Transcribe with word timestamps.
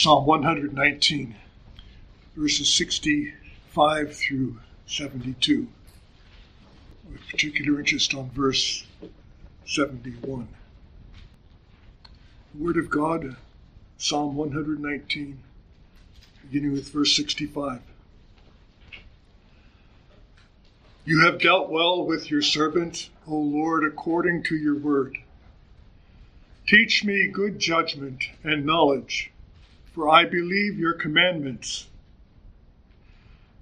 Psalm 0.00 0.26
119, 0.26 1.34
verses 2.36 2.72
65 2.72 4.14
through 4.16 4.56
72, 4.86 5.66
with 7.10 7.28
particular 7.28 7.80
interest 7.80 8.14
on 8.14 8.30
verse 8.30 8.86
71. 9.66 10.46
The 12.54 12.62
Word 12.62 12.76
of 12.76 12.88
God, 12.88 13.34
Psalm 13.96 14.36
119, 14.36 15.40
beginning 16.42 16.72
with 16.74 16.90
verse 16.90 17.16
65. 17.16 17.80
You 21.06 21.24
have 21.24 21.40
dealt 21.40 21.70
well 21.70 22.06
with 22.06 22.30
your 22.30 22.42
servant, 22.42 23.10
O 23.26 23.34
Lord, 23.34 23.82
according 23.84 24.44
to 24.44 24.54
your 24.54 24.76
word. 24.76 25.18
Teach 26.68 27.02
me 27.02 27.26
good 27.26 27.58
judgment 27.58 28.22
and 28.44 28.64
knowledge, 28.64 29.32
for 29.98 30.08
I 30.08 30.26
believe 30.26 30.78
your 30.78 30.92
commandments. 30.92 31.88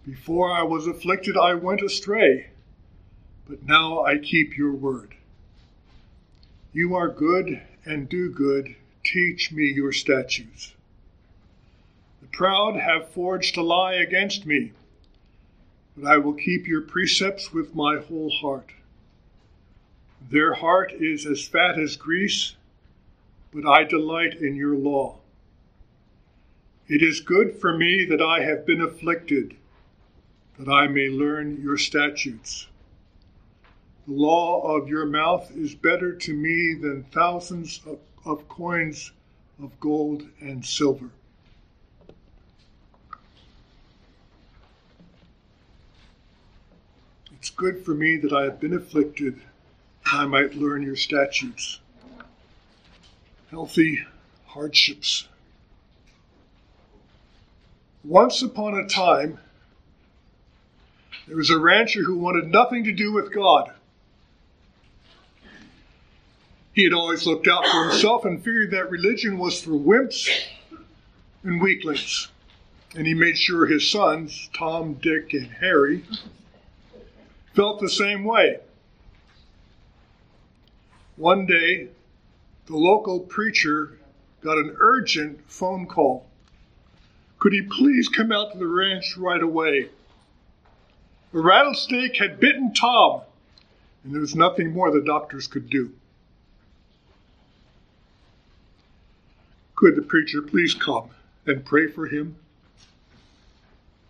Before 0.04 0.52
I 0.52 0.64
was 0.64 0.86
afflicted, 0.86 1.34
I 1.34 1.54
went 1.54 1.80
astray, 1.80 2.48
but 3.48 3.62
now 3.62 4.04
I 4.04 4.18
keep 4.18 4.54
your 4.54 4.72
word. 4.72 5.14
You 6.74 6.94
are 6.94 7.08
good 7.08 7.62
and 7.86 8.06
do 8.06 8.28
good. 8.28 8.77
Teach 9.02 9.50
me 9.50 9.64
your 9.64 9.92
statutes. 9.92 10.74
The 12.20 12.28
proud 12.28 12.77
have 12.77 13.08
forged 13.08 13.56
a 13.56 13.62
lie 13.62 13.94
against 13.94 14.44
me 14.44 14.72
but 15.96 16.06
I 16.06 16.18
will 16.18 16.34
keep 16.34 16.66
your 16.66 16.82
precepts 16.82 17.55
with 17.55 17.74
my 17.74 17.96
whole 17.96 18.30
heart. 18.42 18.72
Their 20.30 20.52
heart 20.52 20.92
is 20.92 21.24
as 21.24 21.48
fat 21.48 21.78
as 21.78 21.96
grease, 21.96 22.56
but 23.55 23.66
I 23.66 23.84
delight 23.84 24.34
in 24.34 24.55
your 24.55 24.77
law. 24.77 25.20
It 26.88 27.02
is 27.02 27.18
good 27.18 27.56
for 27.56 27.76
me 27.76 28.04
that 28.04 28.22
I 28.22 28.45
have 28.45 28.64
been 28.64 28.80
afflicted, 28.80 29.56
that 30.56 30.69
I 30.70 30.86
may 30.86 31.08
learn 31.08 31.61
your 31.61 31.77
statutes. 31.77 32.69
The 34.06 34.12
law 34.12 34.62
of 34.62 34.88
your 34.88 35.05
mouth 35.05 35.50
is 35.56 35.74
better 35.74 36.14
to 36.14 36.33
me 36.33 36.74
than 36.80 37.02
thousands 37.11 37.80
of, 37.86 37.98
of 38.24 38.48
coins 38.48 39.11
of 39.61 39.78
gold 39.80 40.28
and 40.41 40.64
silver. 40.64 41.11
It's 47.33 47.50
good 47.50 47.84
for 47.84 47.94
me 47.94 48.16
that 48.18 48.33
I 48.33 48.44
have 48.44 48.61
been 48.61 48.74
afflicted, 48.74 49.41
that 50.05 50.14
I 50.14 50.27
might 50.27 50.55
learn 50.55 50.83
your 50.83 50.94
statutes. 50.94 51.80
Healthy 53.50 54.05
hardships. 54.44 55.27
Once 58.06 58.40
upon 58.40 58.78
a 58.78 58.86
time, 58.86 59.36
there 61.26 61.36
was 61.36 61.50
a 61.50 61.58
rancher 61.58 62.04
who 62.04 62.16
wanted 62.16 62.46
nothing 62.46 62.84
to 62.84 62.92
do 62.92 63.12
with 63.12 63.34
God. 63.34 63.72
He 66.72 66.84
had 66.84 66.92
always 66.92 67.27
looked 67.27 67.48
out 67.48 67.66
for 67.66 67.88
himself 67.88 68.24
and 68.24 68.38
figured 68.38 68.70
that 68.70 68.90
religion 68.90 69.38
was 69.38 69.60
for 69.60 69.72
wimps 69.72 70.28
and 71.42 71.60
weaklings. 71.60 72.28
And 72.94 73.08
he 73.08 73.14
made 73.14 73.36
sure 73.36 73.66
his 73.66 73.90
sons, 73.90 74.50
Tom, 74.56 74.94
Dick, 74.94 75.32
and 75.32 75.48
Harry, 75.48 76.04
felt 77.54 77.80
the 77.80 77.90
same 77.90 78.22
way. 78.22 78.60
One 81.16 81.44
day, 81.44 81.88
the 82.66 82.77
local 82.77 83.18
preacher 83.18 83.98
got 84.42 84.58
an 84.58 84.77
urgent 84.78 85.40
phone 85.50 85.86
call. 85.86 86.25
Could 87.47 87.52
he 87.52 87.62
please 87.62 88.08
come 88.08 88.33
out 88.33 88.50
to 88.50 88.58
the 88.58 88.66
ranch 88.66 89.16
right 89.16 89.41
away? 89.41 89.89
A 91.33 91.39
rattlesnake 91.39 92.16
had 92.16 92.41
bitten 92.41 92.75
Tom, 92.75 93.20
and 94.02 94.12
there 94.12 94.20
was 94.20 94.34
nothing 94.34 94.73
more 94.73 94.90
the 94.90 95.01
doctors 95.01 95.46
could 95.46 95.70
do. 95.70 95.92
Could 99.77 99.95
the 99.95 100.02
preacher 100.02 100.42
please 100.42 100.74
come 100.74 101.11
and 101.46 101.64
pray 101.64 101.86
for 101.86 102.08
him? 102.08 102.34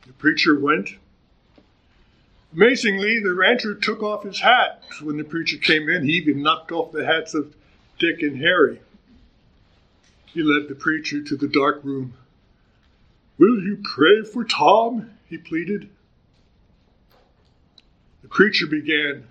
The 0.06 0.14
preacher 0.14 0.58
went 0.58 0.92
Amazingly, 2.54 3.20
the 3.20 3.34
rancher 3.34 3.74
took 3.74 4.02
off 4.02 4.24
his 4.24 4.40
hat 4.40 4.82
when 5.02 5.18
the 5.18 5.24
preacher 5.24 5.58
came 5.58 5.90
in. 5.90 6.04
He 6.04 6.12
even 6.12 6.42
knocked 6.42 6.72
off 6.72 6.90
the 6.90 7.04
hats 7.04 7.34
of 7.34 7.54
Dick 7.98 8.22
and 8.22 8.38
Harry. 8.38 8.80
He 10.24 10.42
led 10.42 10.68
the 10.68 10.74
preacher 10.74 11.22
to 11.22 11.36
the 11.36 11.48
dark 11.48 11.84
room. 11.84 12.14
Will 13.38 13.62
you 13.62 13.78
pray 13.82 14.22
for 14.22 14.44
Tom? 14.44 15.10
he 15.28 15.36
pleaded. 15.36 15.88
The 18.22 18.28
preacher 18.28 18.66
began, 18.66 19.26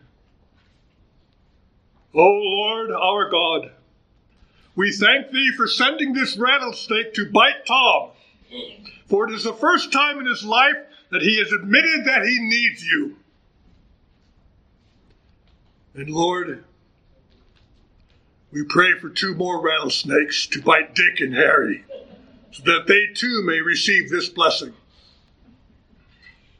O 2.13 2.19
Lord 2.19 2.91
our 2.91 3.29
God, 3.29 3.71
we 4.75 4.91
thank 4.91 5.31
thee 5.31 5.51
for 5.55 5.67
sending 5.67 6.13
this 6.13 6.37
rattlesnake 6.37 7.13
to 7.15 7.31
bite 7.31 7.65
Tom, 7.65 8.11
for 9.07 9.27
it 9.27 9.33
is 9.33 9.43
the 9.43 9.53
first 9.53 9.91
time 9.91 10.19
in 10.19 10.25
his 10.25 10.43
life 10.43 10.77
that 11.11 11.21
he 11.21 11.39
has 11.39 11.51
admitted 11.51 12.05
that 12.05 12.25
he 12.25 12.39
needs 12.39 12.85
you. 12.85 13.17
And 15.93 16.09
Lord, 16.09 16.63
we 18.51 18.63
pray 18.63 18.97
for 18.99 19.09
two 19.09 19.33
more 19.35 19.61
rattlesnakes 19.61 20.47
to 20.47 20.61
bite 20.61 20.93
Dick 20.93 21.21
and 21.21 21.33
Harry, 21.33 21.85
that 22.63 22.87
they 22.87 23.07
too 23.13 23.43
may 23.43 23.61
receive 23.61 24.09
this 24.09 24.29
blessing. 24.29 24.73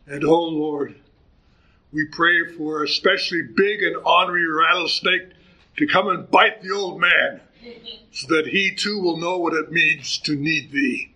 And 0.07 0.23
oh 0.23 0.43
Lord, 0.43 0.95
we 1.91 2.05
pray 2.05 2.47
for 2.57 2.83
especially 2.83 3.41
big 3.41 3.81
and 3.81 3.95
ornery 3.97 4.47
rattlesnake 4.47 5.29
to 5.77 5.87
come 5.87 6.07
and 6.07 6.29
bite 6.29 6.61
the 6.61 6.71
old 6.71 6.99
man, 6.99 7.41
so 8.11 8.27
that 8.35 8.47
he 8.47 8.73
too 8.75 8.99
will 8.99 9.17
know 9.17 9.37
what 9.37 9.53
it 9.53 9.71
means 9.71 10.17
to 10.19 10.35
need 10.35 10.71
thee 10.71 11.11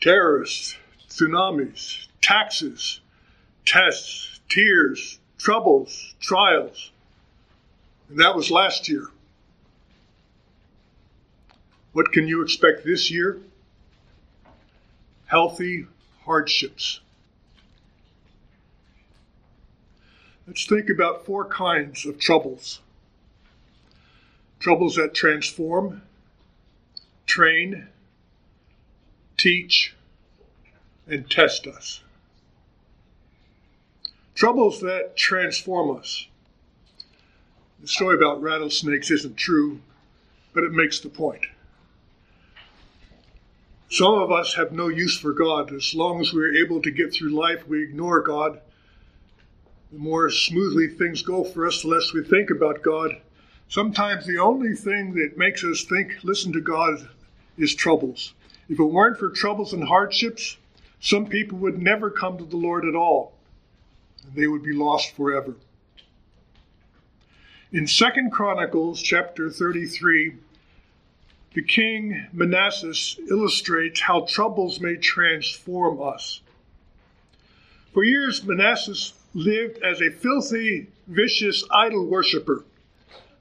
terrorists, 0.00 0.76
tsunamis, 1.08 2.06
taxes, 2.20 3.00
tests, 3.64 4.40
tears, 4.48 5.18
troubles, 5.38 6.14
trials. 6.20 6.92
And 8.08 8.20
that 8.20 8.36
was 8.36 8.50
last 8.50 8.88
year. 8.88 9.08
What 11.92 12.12
can 12.12 12.28
you 12.28 12.42
expect 12.42 12.84
this 12.84 13.10
year? 13.10 13.40
Healthy 15.26 15.86
hardships. 16.24 17.00
Let's 20.46 20.66
think 20.66 20.88
about 20.88 21.26
four 21.26 21.44
kinds 21.44 22.06
of 22.06 22.18
troubles 22.18 22.80
troubles 24.60 24.96
that 24.96 25.14
transform, 25.14 26.02
train, 27.26 27.86
teach, 29.36 29.94
and 31.06 31.30
test 31.30 31.66
us. 31.66 32.02
Troubles 34.34 34.80
that 34.80 35.16
transform 35.16 35.96
us. 35.96 36.26
The 37.80 37.86
story 37.86 38.16
about 38.16 38.42
rattlesnakes 38.42 39.10
isn't 39.10 39.36
true, 39.36 39.80
but 40.52 40.64
it 40.64 40.72
makes 40.72 40.98
the 40.98 41.08
point. 41.08 41.46
Some 43.90 44.14
of 44.14 44.30
us 44.30 44.54
have 44.54 44.72
no 44.72 44.88
use 44.88 45.18
for 45.18 45.32
God. 45.32 45.72
As 45.72 45.94
long 45.94 46.20
as 46.20 46.32
we're 46.32 46.54
able 46.64 46.82
to 46.82 46.90
get 46.90 47.12
through 47.12 47.30
life, 47.30 47.66
we 47.66 47.82
ignore 47.82 48.20
God. 48.20 48.60
The 49.90 49.98
more 49.98 50.28
smoothly 50.28 50.88
things 50.88 51.22
go 51.22 51.42
for 51.42 51.66
us, 51.66 51.80
the 51.80 51.88
less 51.88 52.12
we 52.12 52.22
think 52.22 52.50
about 52.50 52.82
God. 52.82 53.12
Sometimes 53.68 54.26
the 54.26 54.38
only 54.38 54.74
thing 54.74 55.14
that 55.14 55.38
makes 55.38 55.64
us 55.64 55.84
think, 55.84 56.22
listen 56.22 56.52
to 56.52 56.60
God, 56.60 57.08
is 57.56 57.74
troubles. 57.74 58.34
If 58.68 58.78
it 58.78 58.84
weren't 58.84 59.18
for 59.18 59.30
troubles 59.30 59.72
and 59.72 59.84
hardships, 59.84 60.58
some 61.00 61.26
people 61.26 61.58
would 61.58 61.80
never 61.80 62.10
come 62.10 62.36
to 62.36 62.44
the 62.44 62.56
Lord 62.56 62.84
at 62.84 62.94
all, 62.94 63.32
and 64.24 64.34
they 64.34 64.46
would 64.46 64.62
be 64.62 64.74
lost 64.74 65.16
forever. 65.16 65.54
In 67.72 67.86
Second 67.86 68.32
Chronicles 68.32 69.00
chapter 69.00 69.50
33, 69.50 70.34
the 71.54 71.62
king 71.62 72.26
Manasseh 72.32 73.20
illustrates 73.30 74.00
how 74.00 74.26
troubles 74.28 74.80
may 74.80 74.96
transform 74.96 76.00
us. 76.00 76.40
For 77.92 78.04
years, 78.04 78.44
Manasseh 78.44 79.14
lived 79.34 79.82
as 79.82 80.00
a 80.00 80.10
filthy, 80.10 80.88
vicious 81.06 81.64
idol 81.70 82.06
worshiper. 82.06 82.64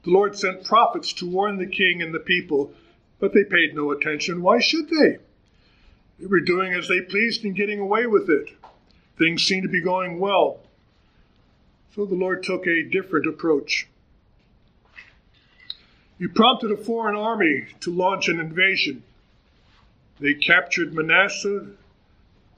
The 0.03 0.11
Lord 0.11 0.37
sent 0.37 0.65
prophets 0.65 1.13
to 1.13 1.29
warn 1.29 1.57
the 1.57 1.67
king 1.67 2.01
and 2.01 2.13
the 2.13 2.19
people 2.19 2.73
but 3.19 3.33
they 3.33 3.43
paid 3.43 3.75
no 3.75 3.91
attention. 3.91 4.41
Why 4.41 4.59
should 4.59 4.89
they? 4.89 5.17
They 6.19 6.27
were 6.27 6.39
doing 6.39 6.73
as 6.73 6.87
they 6.87 7.01
pleased 7.01 7.43
and 7.45 7.55
getting 7.55 7.79
away 7.79 8.05
with 8.05 8.29
it. 8.29 8.49
Things 9.17 9.43
seemed 9.43 9.63
to 9.63 9.69
be 9.69 9.81
going 9.81 10.19
well. 10.19 10.59
So 11.95 12.05
the 12.05 12.15
Lord 12.15 12.43
took 12.43 12.67
a 12.67 12.83
different 12.83 13.27
approach. 13.27 13.87
You 16.19 16.29
prompted 16.29 16.71
a 16.71 16.77
foreign 16.77 17.15
army 17.15 17.67
to 17.81 17.91
launch 17.91 18.27
an 18.27 18.39
invasion. 18.39 19.03
They 20.19 20.33
captured 20.33 20.93
Manasseh, 20.93 21.67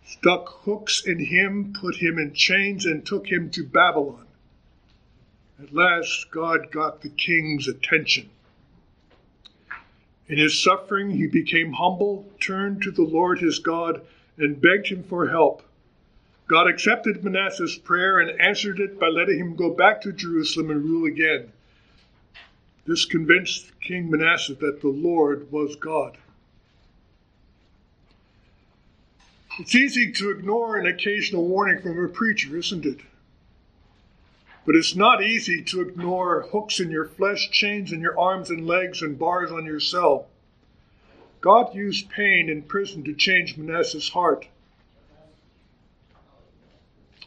stuck 0.06 0.64
hooks 0.64 1.06
in 1.06 1.20
him, 1.20 1.74
put 1.80 1.98
him 1.98 2.18
in 2.18 2.34
chains, 2.34 2.86
and 2.86 3.06
took 3.06 3.28
him 3.28 3.50
to 3.52 3.66
Babylon. 3.66 4.26
At 5.62 5.74
last, 5.74 6.32
God 6.32 6.72
got 6.72 7.02
the 7.02 7.10
king's 7.10 7.68
attention. 7.68 8.30
In 10.30 10.38
his 10.38 10.64
suffering, 10.64 11.10
he 11.10 11.28
became 11.28 11.74
humble, 11.74 12.32
turned 12.40 12.82
to 12.84 12.92
the 12.92 13.04
Lord 13.04 13.40
his 13.40 13.60
God, 13.60 14.02
and 14.38 14.62
begged 14.62 14.88
him 14.88 15.04
for 15.04 15.28
help. 15.28 15.64
God 16.48 16.68
accepted 16.68 17.24
Manasseh's 17.24 17.78
prayer 17.78 18.20
and 18.20 18.40
answered 18.40 18.80
it 18.80 19.00
by 19.00 19.08
letting 19.08 19.38
him 19.38 19.56
go 19.58 19.70
back 19.70 20.02
to 20.02 20.14
Jerusalem 20.14 20.70
and 20.70 20.84
rule 20.84 21.06
again. 21.06 21.52
This 22.90 23.06
convinced 23.06 23.80
King 23.82 24.10
Manasseh 24.10 24.56
that 24.56 24.82
the 24.82 24.88
Lord 24.88 25.52
was 25.52 25.76
God. 25.76 26.18
It's 29.60 29.76
easy 29.76 30.12
to 30.14 30.32
ignore 30.32 30.76
an 30.76 30.88
occasional 30.88 31.48
warning 31.48 31.84
from 31.84 32.04
a 32.04 32.08
preacher, 32.08 32.58
isn't 32.58 32.88
it? 32.88 33.02
But 34.66 34.76
it's 34.76 34.96
not 34.96 35.22
easy 35.22 35.62
to 35.66 35.82
ignore 35.82 36.48
hooks 36.52 36.80
in 36.80 36.90
your 36.90 37.06
flesh, 37.06 37.52
chains 37.52 37.92
in 37.92 38.02
your 38.02 38.20
arms 38.20 38.50
and 38.50 38.66
legs, 38.66 39.04
and 39.04 39.20
bars 39.20 39.52
on 39.52 39.66
your 39.66 39.80
cell. 39.80 40.26
God 41.42 41.76
used 41.76 42.10
pain 42.10 42.50
in 42.50 42.64
prison 42.64 43.04
to 43.04 43.14
change 43.14 43.56
Manasseh's 43.56 44.10
heart 44.10 44.48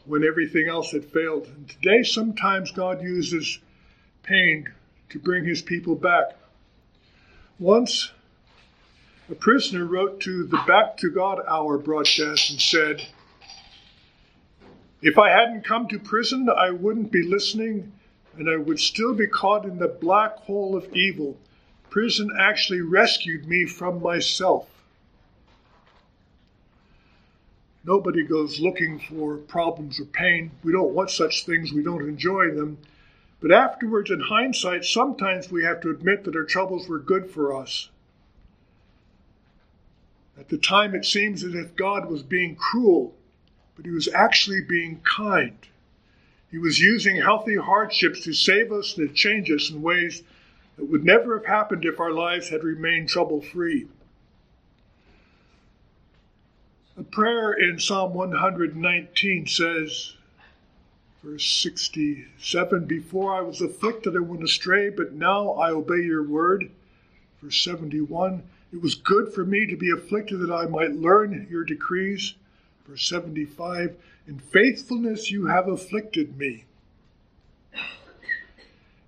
when 0.07 0.25
everything 0.25 0.67
else 0.67 0.91
had 0.91 1.05
failed. 1.05 1.47
And 1.47 1.69
today, 1.69 2.03
sometimes 2.03 2.73
God 2.73 3.01
uses 3.01 3.61
pain 4.25 4.69
to 5.13 5.19
bring 5.19 5.45
his 5.45 5.63
people 5.63 5.95
back. 5.95 6.37
Once, 7.59 8.11
a 9.31 9.35
prisoner 9.35 9.85
wrote 9.85 10.21
to 10.21 10.45
the 10.45 10.61
Back 10.67 10.97
to 10.99 11.11
God 11.11 11.41
Hour 11.47 11.79
broadcast 11.79 12.51
and 12.51 12.61
said, 12.61 13.07
If 15.03 15.19
I 15.19 15.31
hadn't 15.31 15.65
come 15.65 15.87
to 15.89 15.99
prison, 15.99 16.49
I 16.49 16.71
wouldn't 16.71 17.13
be 17.13 17.23
listening 17.23 17.93
and 18.39 18.49
I 18.49 18.57
would 18.57 18.81
still 18.81 19.15
be 19.15 19.27
caught 19.27 19.67
in 19.67 19.79
the 19.79 19.89
black 19.89 20.39
hole 20.39 20.75
of 20.75 20.91
evil. 20.95 21.37
Prison 21.91 22.31
actually 22.41 22.81
rescued 22.81 23.47
me 23.47 23.67
from 23.67 24.01
myself. 24.01 24.67
Nobody 27.85 28.23
goes 28.23 28.61
looking 28.61 28.99
for 28.99 29.37
problems 29.37 30.01
or 30.01 30.07
pain. 30.07 30.53
We 30.63 30.73
don't 30.73 30.95
want 30.95 31.11
such 31.11 31.45
things, 31.45 31.73
we 31.73 31.83
don't 31.83 32.09
enjoy 32.09 32.53
them. 32.53 32.79
But 33.43 33.51
afterwards, 33.51 34.09
in 34.09 34.21
hindsight, 34.21 34.85
sometimes 34.85 35.51
we 35.51 35.65
have 35.65 35.81
to 35.81 35.91
admit 35.91 36.23
that 36.25 36.37
our 36.37 36.45
troubles 36.45 36.89
were 36.89 37.01
good 37.01 37.29
for 37.29 37.55
us. 37.55 37.91
At 40.39 40.49
the 40.49 40.59
time, 40.59 40.95
it 40.95 41.05
seems 41.05 41.43
as 41.43 41.55
if 41.55 41.75
God 41.75 42.09
was 42.09 42.23
being 42.23 42.55
cruel, 42.55 43.17
but 43.75 43.85
He 43.85 43.91
was 43.91 44.07
actually 44.07 44.61
being 44.61 45.01
kind. 45.01 45.59
He 46.53 46.59
was 46.59 46.79
using 46.79 47.17
healthy 47.17 47.57
hardships 47.57 48.23
to 48.23 48.33
save 48.33 48.71
us 48.71 48.97
and 48.97 49.09
to 49.09 49.15
change 49.15 49.51
us 49.51 49.71
in 49.71 49.83
ways 49.83 50.23
that 50.77 50.85
would 50.85 51.05
never 51.05 51.37
have 51.37 51.47
happened 51.47 51.85
if 51.85 51.99
our 51.99 52.13
lives 52.13 52.51
had 52.51 52.63
remained 52.63 53.09
trouble 53.09 53.41
free. 53.41 53.89
A 56.97 57.03
prayer 57.03 57.53
in 57.53 57.81
Psalm 57.81 58.15
119 58.15 59.47
says, 59.49 60.15
verse 61.23 61.45
67 61.63 62.85
Before 62.87 63.35
I 63.35 63.41
was 63.41 63.61
afflicted, 63.61 64.17
I 64.17 64.21
went 64.21 64.43
astray, 64.43 64.91
but 64.91 65.13
now 65.13 65.53
I 65.53 65.71
obey 65.71 66.03
your 66.03 66.23
word. 66.23 66.71
Verse 67.43 67.63
71 67.63 68.43
It 68.73 68.83
was 68.83 68.95
good 68.95 69.33
for 69.33 69.45
me 69.45 69.67
to 69.67 69.77
be 69.77 69.91
afflicted 69.91 70.41
that 70.41 70.53
I 70.53 70.67
might 70.67 70.93
learn 70.93 71.47
your 71.51 71.65
decrees. 71.65 72.35
Verse 72.87 73.09
75 73.09 73.97
In 74.27 74.39
faithfulness 74.39 75.31
you 75.31 75.47
have 75.47 75.69
afflicted 75.69 76.37
me. 76.37 76.65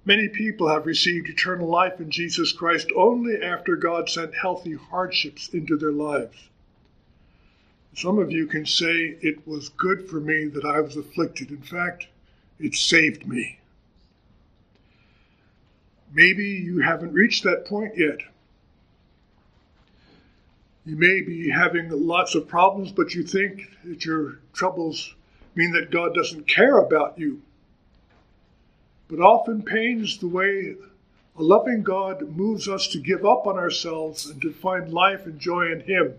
Many 0.06 0.28
people 0.28 0.68
have 0.68 0.84
received 0.84 1.30
eternal 1.30 1.66
life 1.66 1.98
in 1.98 2.10
Jesus 2.10 2.52
Christ 2.52 2.88
only 2.94 3.40
after 3.42 3.74
God 3.74 4.10
sent 4.10 4.34
healthy 4.34 4.74
hardships 4.74 5.48
into 5.48 5.78
their 5.78 5.92
lives. 5.92 6.50
Some 7.96 8.18
of 8.18 8.32
you 8.32 8.46
can 8.46 8.66
say, 8.66 9.16
It 9.20 9.46
was 9.46 9.68
good 9.68 10.08
for 10.08 10.20
me 10.20 10.46
that 10.46 10.64
I 10.64 10.80
was 10.80 10.96
afflicted. 10.96 11.50
In 11.50 11.62
fact, 11.62 12.08
it 12.58 12.74
saved 12.74 13.26
me. 13.26 13.58
Maybe 16.12 16.44
you 16.44 16.80
haven't 16.80 17.12
reached 17.12 17.44
that 17.44 17.66
point 17.66 17.96
yet. 17.96 18.18
You 20.86 20.96
may 20.96 21.22
be 21.22 21.50
having 21.50 21.88
lots 21.88 22.34
of 22.34 22.46
problems, 22.46 22.92
but 22.92 23.14
you 23.14 23.22
think 23.22 23.62
that 23.84 24.04
your 24.04 24.38
troubles 24.52 25.14
mean 25.54 25.72
that 25.72 25.90
God 25.90 26.14
doesn't 26.14 26.46
care 26.46 26.78
about 26.78 27.18
you. 27.18 27.42
But 29.08 29.20
often 29.20 29.62
pain 29.62 30.02
is 30.02 30.18
the 30.18 30.28
way 30.28 30.76
a 31.36 31.42
loving 31.42 31.82
God 31.82 32.36
moves 32.36 32.68
us 32.68 32.88
to 32.88 32.98
give 32.98 33.24
up 33.24 33.46
on 33.46 33.56
ourselves 33.56 34.26
and 34.26 34.40
to 34.42 34.52
find 34.52 34.92
life 34.92 35.26
and 35.26 35.38
joy 35.38 35.72
in 35.72 35.80
Him. 35.80 36.14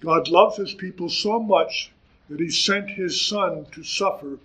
God 0.00 0.28
loves 0.28 0.56
his 0.56 0.74
people 0.74 1.08
so 1.08 1.40
much 1.40 1.90
that 2.28 2.40
he 2.40 2.50
sent 2.50 2.90
his 2.90 3.20
son 3.20 3.66
to 3.72 3.82
suffer 3.82 4.38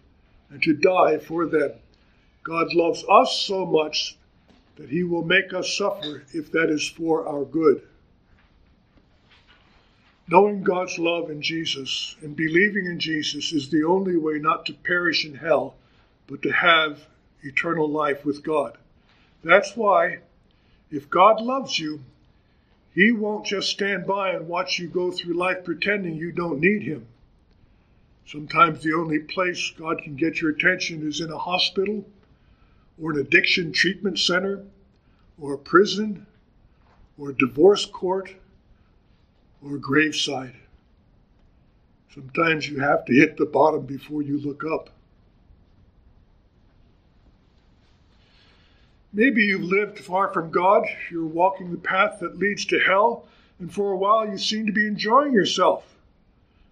and 0.49 0.61
to 0.63 0.73
die 0.73 1.17
for 1.17 1.45
them. 1.45 1.71
God 2.43 2.73
loves 2.73 3.03
us 3.09 3.37
so 3.37 3.65
much 3.65 4.17
that 4.77 4.89
he 4.89 5.03
will 5.03 5.23
make 5.23 5.53
us 5.53 5.77
suffer 5.77 6.23
if 6.33 6.51
that 6.51 6.69
is 6.69 6.87
for 6.87 7.27
our 7.27 7.45
good. 7.45 7.81
Knowing 10.27 10.63
God's 10.63 10.97
love 10.97 11.29
in 11.29 11.41
Jesus 11.41 12.15
and 12.21 12.35
believing 12.35 12.85
in 12.85 12.99
Jesus 12.99 13.51
is 13.51 13.69
the 13.69 13.83
only 13.83 14.15
way 14.15 14.39
not 14.39 14.65
to 14.67 14.73
perish 14.73 15.25
in 15.25 15.35
hell, 15.35 15.75
but 16.27 16.41
to 16.43 16.51
have 16.51 17.05
eternal 17.43 17.89
life 17.89 18.23
with 18.23 18.43
God. 18.43 18.77
That's 19.43 19.75
why, 19.75 20.19
if 20.89 21.09
God 21.09 21.41
loves 21.41 21.77
you, 21.77 22.01
he 22.93 23.11
won't 23.11 23.45
just 23.45 23.69
stand 23.69 24.05
by 24.05 24.31
and 24.31 24.47
watch 24.47 24.77
you 24.77 24.87
go 24.87 25.11
through 25.11 25.35
life 25.35 25.63
pretending 25.63 26.15
you 26.15 26.31
don't 26.31 26.59
need 26.59 26.83
Him. 26.83 27.07
Sometimes 28.25 28.83
the 28.83 28.93
only 28.93 29.19
place 29.19 29.71
God 29.77 30.01
can 30.03 30.15
get 30.15 30.41
your 30.41 30.51
attention 30.51 31.07
is 31.07 31.21
in 31.21 31.31
a 31.31 31.37
hospital, 31.37 32.05
or 33.01 33.11
an 33.11 33.19
addiction 33.19 33.71
treatment 33.71 34.19
center, 34.19 34.65
or 35.39 35.53
a 35.53 35.57
prison, 35.57 36.25
or 37.17 37.29
a 37.29 37.37
divorce 37.37 37.85
court, 37.85 38.35
or 39.63 39.75
a 39.75 39.79
graveside. 39.79 40.55
Sometimes 42.13 42.69
you 42.69 42.79
have 42.79 43.05
to 43.05 43.13
hit 43.13 43.37
the 43.37 43.45
bottom 43.45 43.85
before 43.85 44.21
you 44.21 44.37
look 44.37 44.63
up. 44.65 44.89
Maybe 49.13 49.43
you've 49.43 49.63
lived 49.63 49.99
far 49.99 50.31
from 50.31 50.51
God, 50.51 50.85
you're 51.09 51.25
walking 51.25 51.71
the 51.71 51.77
path 51.77 52.19
that 52.21 52.39
leads 52.39 52.63
to 52.65 52.79
hell, 52.79 53.27
and 53.59 53.71
for 53.71 53.91
a 53.91 53.97
while 53.97 54.27
you 54.29 54.37
seem 54.37 54.65
to 54.67 54.71
be 54.71 54.87
enjoying 54.87 55.33
yourself. 55.33 55.85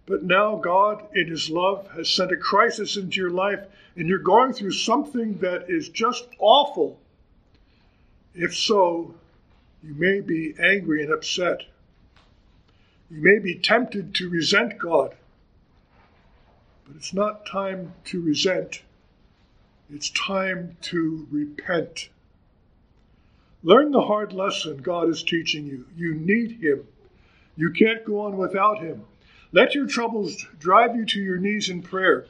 But 0.05 0.23
now 0.23 0.55
God, 0.55 1.05
in 1.13 1.27
His 1.27 1.49
love, 1.49 1.91
has 1.91 2.09
sent 2.09 2.31
a 2.31 2.37
crisis 2.37 2.95
into 2.95 3.19
your 3.19 3.29
life, 3.29 3.59
and 3.95 4.07
you're 4.07 4.19
going 4.19 4.53
through 4.53 4.71
something 4.71 5.37
that 5.39 5.69
is 5.69 5.89
just 5.89 6.27
awful. 6.39 6.97
If 8.33 8.55
so, 8.55 9.13
you 9.83 9.93
may 9.93 10.21
be 10.21 10.55
angry 10.59 11.03
and 11.03 11.11
upset. 11.11 11.63
You 13.11 13.21
may 13.21 13.39
be 13.39 13.55
tempted 13.55 14.15
to 14.15 14.29
resent 14.29 14.77
God. 14.79 15.13
But 16.87 16.95
it's 16.95 17.13
not 17.13 17.45
time 17.45 17.93
to 18.05 18.21
resent, 18.21 18.81
it's 19.93 20.09
time 20.11 20.77
to 20.83 21.27
repent. 21.29 22.09
Learn 23.61 23.91
the 23.91 24.01
hard 24.01 24.31
lesson 24.31 24.77
God 24.77 25.09
is 25.09 25.21
teaching 25.21 25.65
you. 25.65 25.85
You 25.95 26.13
need 26.15 26.61
Him. 26.61 26.87
You 27.57 27.71
can't 27.71 28.05
go 28.05 28.21
on 28.21 28.37
without 28.37 28.79
Him. 28.79 29.03
Let 29.51 29.75
your 29.75 29.87
troubles 29.87 30.45
drive 30.59 30.95
you 30.95 31.05
to 31.05 31.19
your 31.19 31.37
knees 31.37 31.69
in 31.69 31.81
prayer. 31.81 32.27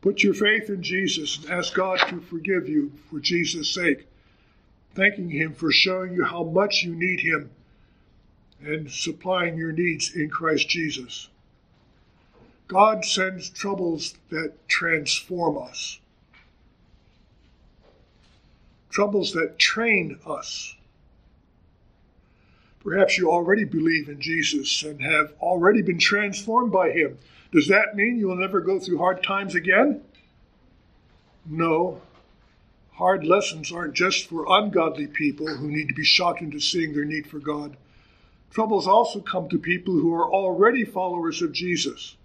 Put 0.00 0.22
your 0.22 0.34
faith 0.34 0.68
in 0.68 0.82
Jesus 0.82 1.38
and 1.38 1.50
ask 1.50 1.74
God 1.74 1.98
to 2.08 2.20
forgive 2.20 2.68
you 2.68 2.92
for 3.10 3.18
Jesus' 3.18 3.74
sake, 3.74 4.06
thanking 4.94 5.30
Him 5.30 5.52
for 5.52 5.72
showing 5.72 6.12
you 6.12 6.24
how 6.24 6.44
much 6.44 6.84
you 6.84 6.94
need 6.94 7.20
Him 7.20 7.50
and 8.60 8.90
supplying 8.90 9.56
your 9.56 9.72
needs 9.72 10.14
in 10.14 10.30
Christ 10.30 10.68
Jesus. 10.68 11.28
God 12.68 13.04
sends 13.04 13.50
troubles 13.50 14.14
that 14.30 14.68
transform 14.68 15.58
us 15.58 15.98
troubles 18.90 19.32
that 19.32 19.58
train 19.58 20.18
us. 20.26 20.74
Perhaps 22.80 23.18
you 23.18 23.30
already 23.30 23.64
believe 23.64 24.08
in 24.08 24.20
Jesus 24.20 24.82
and 24.82 25.02
have 25.02 25.32
already 25.40 25.82
been 25.82 25.98
transformed 25.98 26.72
by 26.72 26.90
him. 26.90 27.18
Does 27.52 27.68
that 27.68 27.96
mean 27.96 28.18
you 28.18 28.28
will 28.28 28.36
never 28.36 28.60
go 28.60 28.78
through 28.78 28.98
hard 28.98 29.22
times 29.22 29.54
again? 29.54 30.02
No. 31.44 32.00
Hard 32.92 33.24
lessons 33.24 33.72
aren't 33.72 33.94
just 33.94 34.26
for 34.26 34.46
ungodly 34.48 35.06
people 35.06 35.46
who 35.46 35.68
need 35.68 35.88
to 35.88 35.94
be 35.94 36.04
shocked 36.04 36.40
into 36.40 36.60
seeing 36.60 36.92
their 36.92 37.04
need 37.04 37.26
for 37.26 37.38
God. 37.38 37.76
Troubles 38.50 38.86
also 38.86 39.20
come 39.20 39.48
to 39.48 39.58
people 39.58 39.94
who 39.94 40.14
are 40.14 40.30
already 40.30 40.84
followers 40.84 41.42
of 41.42 41.52
Jesus. 41.52 42.16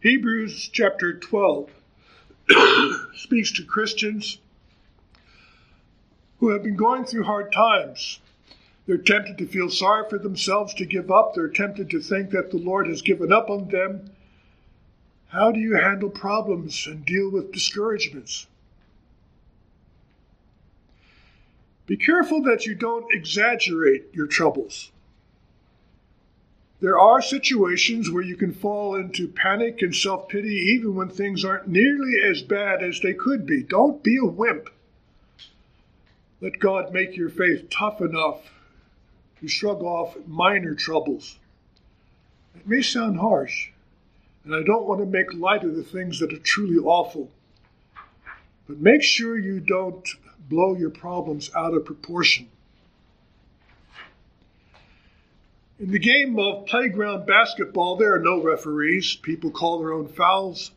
Hebrews 0.00 0.68
chapter 0.72 1.18
12 1.18 1.70
speaks 3.14 3.52
to 3.52 3.64
Christians 3.64 4.38
who 6.42 6.48
have 6.48 6.64
been 6.64 6.74
going 6.74 7.04
through 7.04 7.22
hard 7.22 7.52
times. 7.52 8.18
They're 8.84 8.98
tempted 8.98 9.38
to 9.38 9.46
feel 9.46 9.70
sorry 9.70 10.10
for 10.10 10.18
themselves, 10.18 10.74
to 10.74 10.84
give 10.84 11.08
up. 11.08 11.34
They're 11.34 11.46
tempted 11.46 11.88
to 11.90 12.00
think 12.00 12.30
that 12.30 12.50
the 12.50 12.58
Lord 12.58 12.88
has 12.88 13.00
given 13.00 13.32
up 13.32 13.48
on 13.48 13.68
them. 13.68 14.10
How 15.28 15.52
do 15.52 15.60
you 15.60 15.76
handle 15.76 16.10
problems 16.10 16.84
and 16.88 17.04
deal 17.04 17.30
with 17.30 17.52
discouragements? 17.52 18.48
Be 21.86 21.96
careful 21.96 22.42
that 22.42 22.66
you 22.66 22.74
don't 22.74 23.14
exaggerate 23.14 24.12
your 24.12 24.26
troubles. 24.26 24.90
There 26.80 26.98
are 26.98 27.22
situations 27.22 28.10
where 28.10 28.24
you 28.24 28.34
can 28.34 28.52
fall 28.52 28.96
into 28.96 29.28
panic 29.28 29.80
and 29.80 29.94
self 29.94 30.28
pity 30.28 30.56
even 30.74 30.96
when 30.96 31.08
things 31.08 31.44
aren't 31.44 31.68
nearly 31.68 32.20
as 32.20 32.42
bad 32.42 32.82
as 32.82 32.98
they 32.98 33.14
could 33.14 33.46
be. 33.46 33.62
Don't 33.62 34.02
be 34.02 34.16
a 34.16 34.26
wimp. 34.26 34.68
Let 36.42 36.58
God 36.58 36.92
make 36.92 37.16
your 37.16 37.28
faith 37.28 37.70
tough 37.70 38.00
enough 38.00 38.50
to 39.40 39.46
shrug 39.46 39.80
off 39.80 40.16
minor 40.26 40.74
troubles. 40.74 41.38
It 42.56 42.66
may 42.66 42.82
sound 42.82 43.20
harsh, 43.20 43.70
and 44.44 44.52
I 44.52 44.64
don't 44.64 44.88
want 44.88 45.00
to 45.00 45.06
make 45.06 45.32
light 45.34 45.62
of 45.62 45.76
the 45.76 45.84
things 45.84 46.18
that 46.18 46.32
are 46.32 46.38
truly 46.38 46.78
awful, 46.78 47.30
but 48.66 48.78
make 48.78 49.04
sure 49.04 49.38
you 49.38 49.60
don't 49.60 50.04
blow 50.50 50.74
your 50.74 50.90
problems 50.90 51.48
out 51.54 51.74
of 51.74 51.84
proportion. 51.84 52.48
In 55.78 55.92
the 55.92 56.00
game 56.00 56.40
of 56.40 56.66
playground 56.66 57.24
basketball, 57.24 57.94
there 57.94 58.16
are 58.16 58.20
no 58.20 58.42
referees. 58.42 59.14
People 59.14 59.52
call 59.52 59.78
their 59.78 59.92
own 59.92 60.08
fouls. 60.08 60.72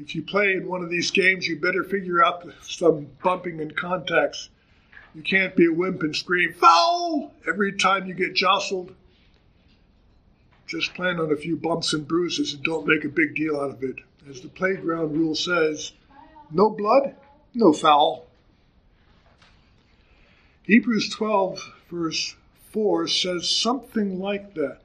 If 0.00 0.14
you 0.14 0.22
play 0.22 0.52
in 0.52 0.66
one 0.66 0.82
of 0.82 0.88
these 0.88 1.10
games, 1.10 1.46
you 1.46 1.60
better 1.60 1.84
figure 1.84 2.24
out 2.24 2.48
some 2.62 3.08
bumping 3.22 3.60
and 3.60 3.76
contacts. 3.76 4.48
You 5.14 5.22
can't 5.22 5.54
be 5.54 5.66
a 5.66 5.72
wimp 5.72 6.02
and 6.02 6.16
scream, 6.16 6.54
foul, 6.54 7.34
every 7.46 7.76
time 7.76 8.06
you 8.06 8.14
get 8.14 8.34
jostled. 8.34 8.94
Just 10.66 10.94
plan 10.94 11.20
on 11.20 11.30
a 11.30 11.36
few 11.36 11.54
bumps 11.54 11.92
and 11.92 12.08
bruises 12.08 12.54
and 12.54 12.62
don't 12.62 12.86
make 12.86 13.04
a 13.04 13.08
big 13.08 13.34
deal 13.34 13.56
out 13.56 13.70
of 13.70 13.82
it. 13.82 13.96
As 14.28 14.40
the 14.40 14.48
playground 14.48 15.18
rule 15.18 15.34
says, 15.34 15.92
no 16.50 16.70
blood, 16.70 17.14
no 17.52 17.72
foul. 17.72 18.26
Hebrews 20.62 21.10
12, 21.10 21.72
verse 21.90 22.36
4 22.70 23.06
says 23.08 23.50
something 23.50 24.18
like 24.18 24.54
that. 24.54 24.78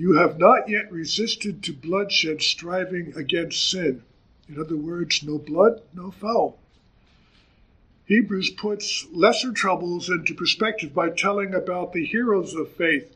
You 0.00 0.14
have 0.14 0.38
not 0.38 0.66
yet 0.66 0.90
resisted 0.90 1.62
to 1.62 1.74
bloodshed, 1.74 2.40
striving 2.40 3.12
against 3.16 3.68
sin. 3.68 4.02
In 4.48 4.58
other 4.58 4.78
words, 4.78 5.22
no 5.22 5.36
blood, 5.36 5.82
no 5.92 6.10
foul. 6.10 6.58
Hebrews 8.06 8.48
puts 8.48 9.06
lesser 9.12 9.52
troubles 9.52 10.08
into 10.08 10.32
perspective 10.32 10.94
by 10.94 11.10
telling 11.10 11.52
about 11.52 11.92
the 11.92 12.06
heroes 12.06 12.54
of 12.54 12.72
faith 12.72 13.14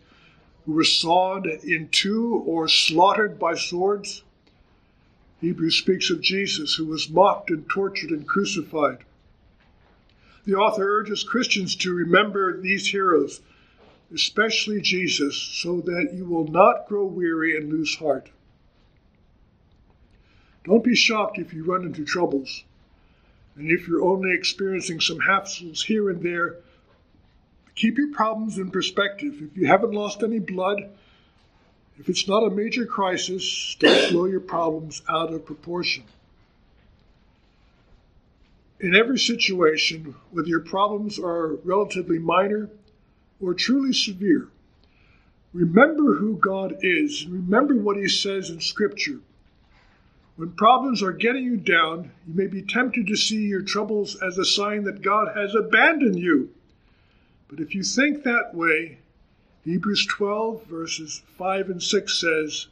who 0.66 0.72
were 0.72 0.84
sawed 0.84 1.46
in 1.46 1.88
two 1.88 2.44
or 2.44 2.68
slaughtered 2.68 3.38
by 3.38 3.54
swords. 3.54 4.22
Hebrews 5.40 5.76
speaks 5.76 6.10
of 6.10 6.20
Jesus 6.20 6.74
who 6.74 6.84
was 6.84 7.08
mocked 7.08 7.48
and 7.48 7.66
tortured 7.66 8.10
and 8.10 8.28
crucified. 8.28 8.98
The 10.44 10.56
author 10.56 10.98
urges 10.98 11.24
Christians 11.24 11.76
to 11.76 11.94
remember 11.94 12.60
these 12.60 12.88
heroes, 12.88 13.40
especially 14.14 14.80
Jesus, 14.80 15.36
so 15.36 15.80
that 15.80 16.10
you 16.14 16.24
will 16.24 16.46
not 16.46 16.86
grow 16.88 17.04
weary 17.04 17.56
and 17.56 17.70
lose 17.70 17.96
heart. 17.96 18.30
Don't 20.64 20.84
be 20.84 20.94
shocked 20.94 21.38
if 21.38 21.52
you 21.52 21.64
run 21.64 21.84
into 21.84 22.04
troubles. 22.04 22.64
And 23.56 23.70
if 23.70 23.86
you're 23.86 24.04
only 24.04 24.34
experiencing 24.34 25.00
some 25.00 25.18
hassles 25.18 25.84
here 25.84 26.08
and 26.10 26.22
there, 26.22 26.56
keep 27.74 27.98
your 27.98 28.12
problems 28.12 28.58
in 28.58 28.70
perspective. 28.70 29.34
If 29.40 29.56
you 29.56 29.66
haven't 29.66 29.92
lost 29.92 30.22
any 30.22 30.38
blood, 30.38 30.88
if 31.98 32.08
it's 32.08 32.26
not 32.26 32.44
a 32.44 32.50
major 32.50 32.86
crisis, 32.86 33.76
don't 33.78 34.10
blow 34.10 34.24
your 34.24 34.40
problems 34.40 35.02
out 35.08 35.32
of 35.32 35.44
proportion 35.44 36.04
in 38.84 38.94
every 38.94 39.18
situation, 39.18 40.14
whether 40.30 40.46
your 40.46 40.60
problems 40.60 41.18
are 41.18 41.54
relatively 41.64 42.18
minor 42.18 42.68
or 43.40 43.54
truly 43.54 43.92
severe, 43.92 44.48
remember 45.52 46.16
who 46.16 46.36
God 46.36 46.76
is 46.80 47.26
remember 47.26 47.76
what 47.76 47.96
He 47.96 48.08
says 48.08 48.50
in 48.50 48.60
Scripture. 48.60 49.20
When 50.36 50.50
problems 50.52 51.00
are 51.02 51.12
getting 51.12 51.44
you 51.44 51.56
down, 51.56 52.10
you 52.26 52.34
may 52.34 52.48
be 52.48 52.62
tempted 52.62 53.06
to 53.06 53.16
see 53.16 53.42
your 53.42 53.62
troubles 53.62 54.20
as 54.20 54.36
a 54.36 54.44
sign 54.44 54.82
that 54.84 55.00
God 55.00 55.36
has 55.36 55.54
abandoned 55.54 56.18
you. 56.18 56.50
But 57.48 57.60
if 57.60 57.74
you 57.74 57.84
think 57.84 58.24
that 58.24 58.52
way, 58.52 58.98
Hebrews 59.64 60.06
12, 60.06 60.66
verses 60.66 61.22
5 61.38 61.70
and 61.70 61.82
6 61.82 62.20
says, 62.20 62.66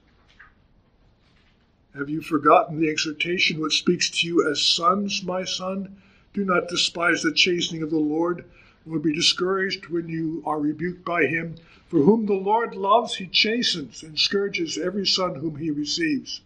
Have 1.96 2.10
you 2.10 2.20
forgotten 2.20 2.80
the 2.80 2.90
exhortation 2.90 3.60
which 3.60 3.78
speaks 3.78 4.10
to 4.10 4.26
you 4.26 4.50
as 4.50 4.60
sons, 4.60 5.22
my 5.22 5.44
son? 5.44 5.96
Do 6.34 6.44
not 6.44 6.68
despise 6.68 7.22
the 7.22 7.32
chastening 7.32 7.82
of 7.82 7.90
the 7.90 7.96
Lord, 7.96 8.44
nor 8.84 8.98
be 8.98 9.14
discouraged 9.14 9.86
when 9.86 10.08
you 10.08 10.42
are 10.46 10.60
rebuked 10.60 11.04
by 11.04 11.26
him. 11.26 11.56
For 11.88 12.00
whom 12.00 12.26
the 12.26 12.34
Lord 12.34 12.74
loves, 12.74 13.16
he 13.16 13.26
chastens 13.26 14.02
and 14.02 14.18
scourges 14.18 14.78
every 14.78 15.06
son 15.06 15.36
whom 15.36 15.56
he 15.56 15.70
receives. 15.70 16.40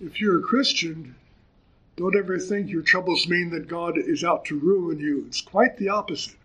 If 0.00 0.20
you're 0.20 0.40
a 0.40 0.42
Christian, 0.42 1.14
don't 1.96 2.16
ever 2.16 2.38
think 2.38 2.68
your 2.68 2.82
troubles 2.82 3.28
mean 3.28 3.50
that 3.50 3.68
God 3.68 3.96
is 3.96 4.24
out 4.24 4.44
to 4.46 4.58
ruin 4.58 4.98
you. 4.98 5.24
It's 5.28 5.40
quite 5.40 5.76
the 5.76 5.88
opposite. 5.88 6.36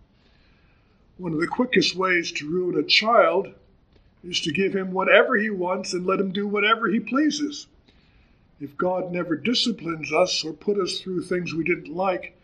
One 1.18 1.34
of 1.34 1.40
the 1.40 1.48
quickest 1.48 1.96
ways 1.96 2.32
to 2.34 2.50
ruin 2.50 2.78
a 2.78 2.84
child 2.84 3.54
is 4.24 4.40
to 4.42 4.52
give 4.52 4.76
him 4.76 4.92
whatever 4.92 5.36
he 5.36 5.50
wants 5.50 5.94
and 5.94 6.06
let 6.06 6.20
him 6.20 6.32
do 6.32 6.48
whatever 6.48 6.88
he 6.88 7.00
pleases. 7.00 7.68
If 8.62 8.78
God 8.78 9.12
never 9.12 9.36
disciplines 9.36 10.14
us 10.14 10.44
or 10.44 10.54
put 10.54 10.78
us 10.78 11.00
through 11.00 11.24
things 11.24 11.54
we 11.54 11.64
didn't 11.64 11.94
like, 11.94 12.38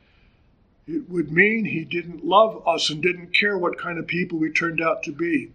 it 0.87 1.09
would 1.09 1.31
mean 1.31 1.65
He 1.65 1.83
didn't 1.83 2.25
love 2.25 2.67
us 2.67 2.89
and 2.89 3.01
didn't 3.01 3.33
care 3.33 3.57
what 3.57 3.79
kind 3.79 3.97
of 3.97 4.07
people 4.07 4.37
we 4.37 4.51
turned 4.51 4.81
out 4.81 5.03
to 5.03 5.11
be. 5.11 5.51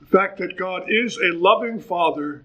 The 0.00 0.06
fact 0.06 0.38
that 0.38 0.56
God 0.56 0.84
is 0.88 1.18
a 1.18 1.36
loving 1.36 1.80
Father 1.80 2.44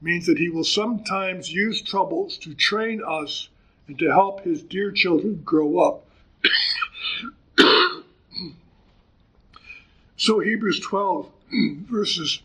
means 0.00 0.26
that 0.26 0.38
He 0.38 0.48
will 0.48 0.64
sometimes 0.64 1.52
use 1.52 1.80
troubles 1.80 2.38
to 2.38 2.54
train 2.54 3.02
us 3.06 3.48
and 3.86 3.98
to 3.98 4.10
help 4.10 4.42
His 4.42 4.62
dear 4.62 4.90
children 4.90 5.42
grow 5.44 5.78
up. 5.78 6.04
so, 10.16 10.40
Hebrews 10.40 10.80
12, 10.80 11.30
verses 11.88 12.42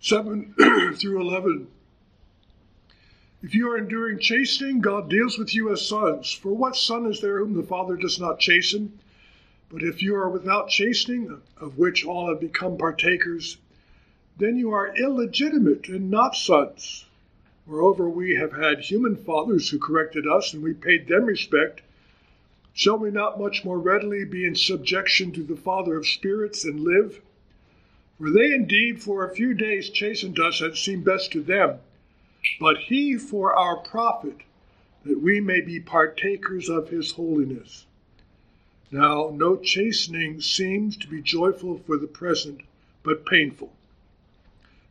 7 0.00 0.54
through 0.98 1.20
11. 1.20 1.68
If 3.44 3.56
you 3.56 3.68
are 3.72 3.76
enduring 3.76 4.20
chastening, 4.20 4.80
God 4.80 5.10
deals 5.10 5.36
with 5.36 5.52
you 5.52 5.72
as 5.72 5.84
sons. 5.84 6.30
For 6.30 6.54
what 6.54 6.76
son 6.76 7.06
is 7.06 7.20
there 7.20 7.38
whom 7.38 7.54
the 7.54 7.64
Father 7.64 7.96
does 7.96 8.20
not 8.20 8.38
chasten? 8.38 9.00
But 9.68 9.82
if 9.82 10.00
you 10.00 10.14
are 10.14 10.30
without 10.30 10.68
chastening, 10.68 11.40
of 11.56 11.76
which 11.76 12.04
all 12.06 12.28
have 12.28 12.38
become 12.38 12.78
partakers, 12.78 13.58
then 14.38 14.56
you 14.56 14.70
are 14.70 14.96
illegitimate 14.96 15.88
and 15.88 16.08
not 16.08 16.36
sons. 16.36 17.06
Moreover, 17.66 18.08
we 18.08 18.36
have 18.36 18.52
had 18.52 18.78
human 18.78 19.16
fathers 19.16 19.70
who 19.70 19.78
corrected 19.80 20.24
us, 20.24 20.54
and 20.54 20.62
we 20.62 20.72
paid 20.72 21.08
them 21.08 21.24
respect. 21.24 21.80
Shall 22.72 22.98
we 22.98 23.10
not 23.10 23.40
much 23.40 23.64
more 23.64 23.80
readily 23.80 24.24
be 24.24 24.44
in 24.44 24.54
subjection 24.54 25.32
to 25.32 25.42
the 25.42 25.56
Father 25.56 25.96
of 25.96 26.06
spirits 26.06 26.64
and 26.64 26.84
live? 26.84 27.20
For 28.18 28.30
they 28.30 28.52
indeed 28.52 29.02
for 29.02 29.24
a 29.24 29.34
few 29.34 29.52
days 29.52 29.90
chastened 29.90 30.38
us 30.38 30.62
as 30.62 30.78
seemed 30.78 31.04
best 31.04 31.32
to 31.32 31.42
them, 31.42 31.80
but 32.58 32.78
he 32.78 33.16
for 33.16 33.54
our 33.54 33.76
profit, 33.76 34.38
that 35.04 35.20
we 35.20 35.40
may 35.40 35.60
be 35.60 35.80
partakers 35.80 36.68
of 36.68 36.88
his 36.88 37.12
holiness. 37.12 37.86
Now, 38.90 39.32
no 39.34 39.56
chastening 39.56 40.40
seems 40.40 40.96
to 40.98 41.08
be 41.08 41.22
joyful 41.22 41.78
for 41.78 41.96
the 41.96 42.06
present, 42.06 42.60
but 43.02 43.24
painful. 43.26 43.72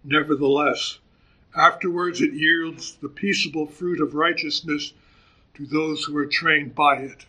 Nevertheless, 0.04 1.00
afterwards 1.56 2.22
it 2.22 2.34
yields 2.34 2.96
the 2.96 3.10
peaceable 3.10 3.68
fruit 3.68 4.02
of 4.02 4.16
righteousness 4.16 4.94
to 5.54 5.66
those 5.66 6.06
who 6.06 6.18
are 6.18 6.26
trained 6.26 6.74
by 6.74 6.98
it. 6.98 7.26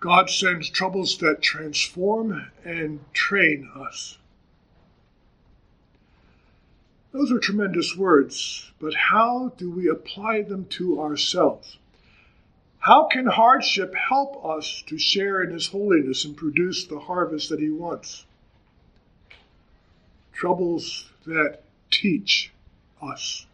God 0.00 0.30
sends 0.30 0.70
troubles 0.70 1.18
that 1.18 1.42
transform 1.42 2.50
and 2.64 3.00
train 3.12 3.70
us. 3.74 4.18
Those 7.18 7.32
are 7.32 7.40
tremendous 7.40 7.96
words, 7.96 8.70
but 8.78 8.94
how 8.94 9.52
do 9.56 9.72
we 9.72 9.88
apply 9.88 10.42
them 10.42 10.66
to 10.66 11.00
ourselves? 11.00 11.76
How 12.78 13.08
can 13.08 13.26
hardship 13.26 13.92
help 13.92 14.46
us 14.46 14.84
to 14.86 14.96
share 15.00 15.42
in 15.42 15.50
His 15.50 15.66
holiness 15.66 16.24
and 16.24 16.36
produce 16.36 16.84
the 16.84 17.00
harvest 17.00 17.48
that 17.48 17.58
He 17.58 17.70
wants? 17.70 18.24
Troubles 20.32 21.10
that 21.26 21.58
teach 21.90 22.52
us. 23.02 23.46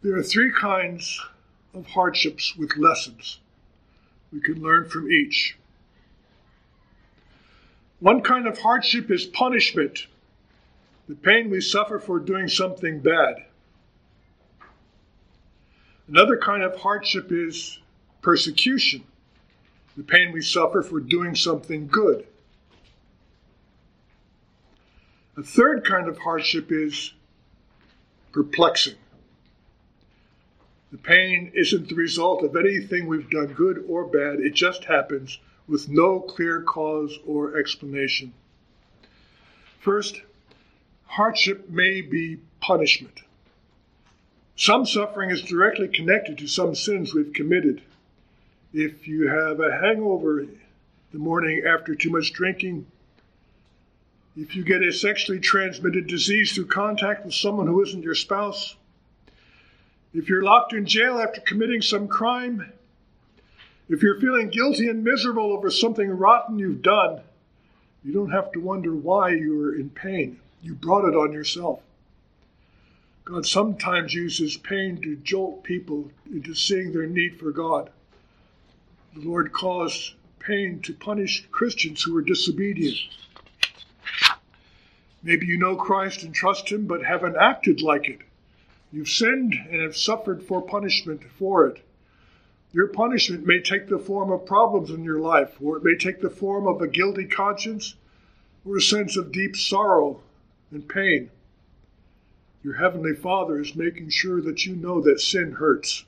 There 0.00 0.16
are 0.16 0.22
three 0.22 0.52
kinds 0.52 1.20
of 1.74 1.88
hardships 1.88 2.54
with 2.54 2.76
lessons. 2.76 3.40
We 4.32 4.40
can 4.40 4.62
learn 4.62 4.88
from 4.88 5.10
each. 5.10 5.58
One 7.98 8.20
kind 8.20 8.46
of 8.46 8.60
hardship 8.60 9.10
is 9.10 9.26
punishment, 9.26 10.06
the 11.08 11.14
pain 11.14 11.50
we 11.50 11.60
suffer 11.60 11.98
for 11.98 12.18
doing 12.18 12.48
something 12.48 13.00
bad. 13.00 13.44
Another 16.08 16.36
kind 16.36 16.62
of 16.62 16.76
hardship 16.76 17.30
is 17.30 17.78
persecution, 18.22 19.04
the 19.96 20.02
pain 20.02 20.32
we 20.32 20.40
suffer 20.40 20.82
for 20.82 21.00
doing 21.00 21.34
something 21.34 21.86
good. 21.86 22.26
A 25.36 25.42
third 25.42 25.84
kind 25.84 26.08
of 26.08 26.18
hardship 26.18 26.70
is 26.70 27.12
perplexing. 28.32 28.96
The 30.92 30.98
pain 30.98 31.52
isn't 31.54 31.88
the 31.88 31.94
result 31.94 32.42
of 32.42 32.56
anything 32.56 33.06
we've 33.06 33.28
done 33.28 33.48
good 33.48 33.84
or 33.88 34.06
bad, 34.06 34.40
it 34.40 34.54
just 34.54 34.84
happens 34.84 35.38
with 35.66 35.88
no 35.88 36.20
clear 36.20 36.62
cause 36.62 37.18
or 37.26 37.58
explanation. 37.58 38.32
First, 39.80 40.22
hardship 41.06 41.68
may 41.70 42.00
be 42.00 42.38
punishment. 42.60 43.20
Some 44.56 44.86
suffering 44.86 45.30
is 45.30 45.42
directly 45.42 45.88
connected 45.88 46.38
to 46.38 46.46
some 46.46 46.74
sins 46.74 47.14
we've 47.14 47.32
committed. 47.32 47.82
If 48.72 49.06
you 49.06 49.28
have 49.28 49.60
a 49.60 49.78
hangover 49.80 50.46
the 51.12 51.18
morning 51.18 51.64
after 51.66 51.94
too 51.94 52.10
much 52.10 52.32
drinking, 52.32 52.86
if 54.36 54.56
you 54.56 54.64
get 54.64 54.82
a 54.82 54.92
sexually 54.92 55.40
transmitted 55.40 56.06
disease 56.06 56.54
through 56.54 56.66
contact 56.66 57.24
with 57.24 57.34
someone 57.34 57.66
who 57.66 57.82
isn't 57.82 58.02
your 58.02 58.14
spouse, 58.14 58.76
if 60.12 60.28
you're 60.28 60.42
locked 60.42 60.72
in 60.72 60.86
jail 60.86 61.18
after 61.18 61.40
committing 61.42 61.82
some 61.82 62.08
crime, 62.08 62.72
if 63.88 64.02
you're 64.02 64.20
feeling 64.20 64.48
guilty 64.48 64.88
and 64.88 65.04
miserable 65.04 65.52
over 65.52 65.70
something 65.70 66.08
rotten 66.10 66.58
you've 66.58 66.82
done, 66.82 67.20
you 68.02 68.12
don't 68.12 68.30
have 68.30 68.52
to 68.52 68.60
wonder 68.60 68.94
why 68.94 69.30
you're 69.30 69.78
in 69.78 69.90
pain. 69.90 70.40
You 70.66 70.74
brought 70.74 71.08
it 71.08 71.14
on 71.14 71.32
yourself. 71.32 71.80
God 73.24 73.46
sometimes 73.46 74.14
uses 74.14 74.56
pain 74.56 75.00
to 75.02 75.14
jolt 75.14 75.62
people 75.62 76.10
into 76.28 76.56
seeing 76.56 76.90
their 76.90 77.06
need 77.06 77.38
for 77.38 77.52
God. 77.52 77.88
The 79.14 79.20
Lord 79.20 79.52
caused 79.52 80.14
pain 80.40 80.80
to 80.80 80.92
punish 80.92 81.46
Christians 81.52 82.02
who 82.02 82.14
were 82.14 82.20
disobedient. 82.20 82.96
Maybe 85.22 85.46
you 85.46 85.56
know 85.56 85.76
Christ 85.76 86.24
and 86.24 86.34
trust 86.34 86.68
Him, 86.72 86.88
but 86.88 87.04
haven't 87.04 87.36
acted 87.36 87.80
like 87.80 88.08
it. 88.08 88.18
You've 88.90 89.08
sinned 89.08 89.54
and 89.70 89.80
have 89.80 89.96
suffered 89.96 90.42
for 90.42 90.60
punishment 90.60 91.22
for 91.38 91.68
it. 91.68 91.80
Your 92.72 92.88
punishment 92.88 93.46
may 93.46 93.60
take 93.60 93.86
the 93.88 94.00
form 94.00 94.32
of 94.32 94.46
problems 94.46 94.90
in 94.90 95.04
your 95.04 95.20
life, 95.20 95.58
or 95.62 95.76
it 95.76 95.84
may 95.84 95.94
take 95.94 96.20
the 96.20 96.28
form 96.28 96.66
of 96.66 96.82
a 96.82 96.88
guilty 96.88 97.26
conscience 97.26 97.94
or 98.64 98.78
a 98.78 98.82
sense 98.82 99.16
of 99.16 99.30
deep 99.30 99.54
sorrow 99.54 100.22
and 100.70 100.88
pain. 100.88 101.30
Your 102.62 102.74
Heavenly 102.74 103.14
Father 103.14 103.60
is 103.60 103.74
making 103.74 104.10
sure 104.10 104.40
that 104.42 104.66
you 104.66 104.76
know 104.76 105.00
that 105.02 105.20
sin 105.20 105.52
hurts. 105.52 106.04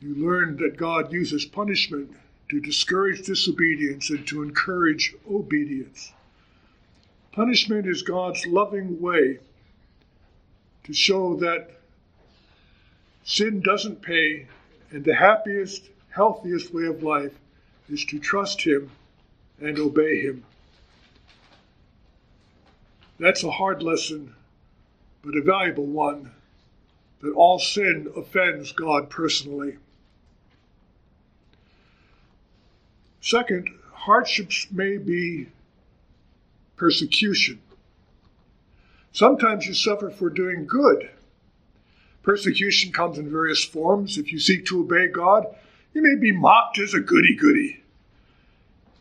You 0.00 0.14
learn 0.16 0.56
that 0.56 0.76
God 0.76 1.12
uses 1.12 1.44
punishment 1.44 2.10
to 2.50 2.60
discourage 2.60 3.24
disobedience 3.24 4.10
and 4.10 4.26
to 4.28 4.42
encourage 4.42 5.14
obedience. 5.30 6.12
Punishment 7.32 7.86
is 7.86 8.02
God's 8.02 8.46
loving 8.46 9.00
way 9.00 9.38
to 10.84 10.92
show 10.92 11.36
that 11.36 11.70
Sin 13.24 13.62
doesn't 13.62 14.02
pay, 14.02 14.46
and 14.90 15.02
the 15.02 15.14
happiest, 15.14 15.88
healthiest 16.10 16.74
way 16.74 16.84
of 16.84 17.02
life 17.02 17.32
is 17.88 18.04
to 18.04 18.18
trust 18.18 18.60
Him 18.62 18.90
and 19.60 19.78
obey 19.78 20.20
Him. 20.20 20.44
That's 23.18 23.44
a 23.44 23.50
hard 23.50 23.82
lesson, 23.82 24.34
but 25.22 25.36
a 25.36 25.42
valuable 25.42 25.86
one 25.86 26.30
that 27.20 27.32
all 27.32 27.58
sin 27.58 28.12
offends 28.16 28.72
God 28.72 29.08
personally. 29.08 29.76
Second, 33.20 33.70
hardships 33.92 34.66
may 34.70 34.98
be 34.98 35.48
persecution. 36.76 37.60
Sometimes 39.12 39.66
you 39.66 39.74
suffer 39.74 40.10
for 40.10 40.28
doing 40.28 40.66
good 40.66 41.08
Persecution 42.24 42.90
comes 42.90 43.18
in 43.18 43.30
various 43.30 43.62
forms. 43.62 44.16
If 44.16 44.32
you 44.32 44.40
seek 44.40 44.64
to 44.66 44.80
obey 44.80 45.08
God, 45.08 45.46
you 45.92 46.02
may 46.02 46.18
be 46.18 46.32
mocked 46.32 46.78
as 46.78 46.94
a 46.94 47.00
goody 47.00 47.36
goody. 47.36 47.83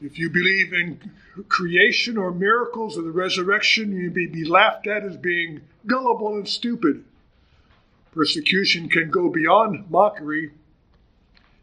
If 0.01 0.19
you 0.19 0.29
believe 0.29 0.73
in 0.73 1.11
creation 1.49 2.17
or 2.17 2.31
miracles 2.31 2.97
or 2.97 3.03
the 3.03 3.11
resurrection, 3.11 3.95
you 3.95 4.11
may 4.11 4.25
be 4.25 4.45
laughed 4.45 4.87
at 4.87 5.03
as 5.03 5.17
being 5.17 5.61
gullible 5.85 6.35
and 6.35 6.47
stupid. 6.47 7.03
Persecution 8.13 8.89
can 8.89 9.09
go 9.09 9.29
beyond 9.29 9.89
mockery. 9.89 10.51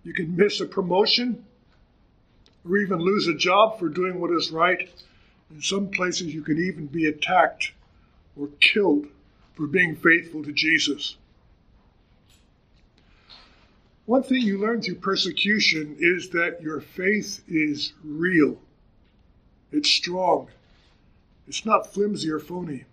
You 0.04 0.14
can 0.14 0.36
miss 0.36 0.60
a 0.60 0.66
promotion 0.66 1.44
or 2.68 2.78
even 2.78 2.98
lose 2.98 3.26
a 3.26 3.34
job 3.34 3.78
for 3.78 3.88
doing 3.88 4.20
what 4.20 4.32
is 4.32 4.50
right. 4.50 4.88
In 5.50 5.62
some 5.62 5.90
places, 5.90 6.34
you 6.34 6.42
can 6.42 6.58
even 6.58 6.86
be 6.86 7.06
attacked 7.06 7.72
or 8.36 8.48
killed 8.60 9.06
for 9.54 9.66
being 9.66 9.96
faithful 9.96 10.42
to 10.44 10.52
Jesus. 10.52 11.16
One 14.10 14.24
thing 14.24 14.42
you 14.42 14.58
learn 14.58 14.82
through 14.82 14.96
persecution 14.96 15.94
is 16.00 16.30
that 16.30 16.60
your 16.60 16.80
faith 16.80 17.44
is 17.46 17.92
real. 18.02 18.58
It's 19.70 19.88
strong. 19.88 20.48
It's 21.46 21.64
not 21.64 21.94
flimsy 21.94 22.28
or 22.28 22.40
phony. 22.40 22.86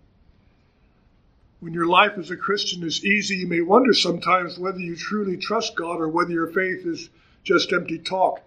When 1.58 1.74
your 1.74 1.88
life 1.88 2.12
as 2.18 2.30
a 2.30 2.36
Christian 2.36 2.84
is 2.84 3.04
easy, 3.04 3.38
you 3.38 3.48
may 3.48 3.62
wonder 3.62 3.94
sometimes 3.94 4.60
whether 4.60 4.78
you 4.78 4.94
truly 4.94 5.36
trust 5.36 5.74
God 5.74 6.00
or 6.00 6.06
whether 6.06 6.30
your 6.30 6.52
faith 6.52 6.86
is 6.86 7.10
just 7.42 7.72
empty 7.72 7.98
talk. 7.98 8.40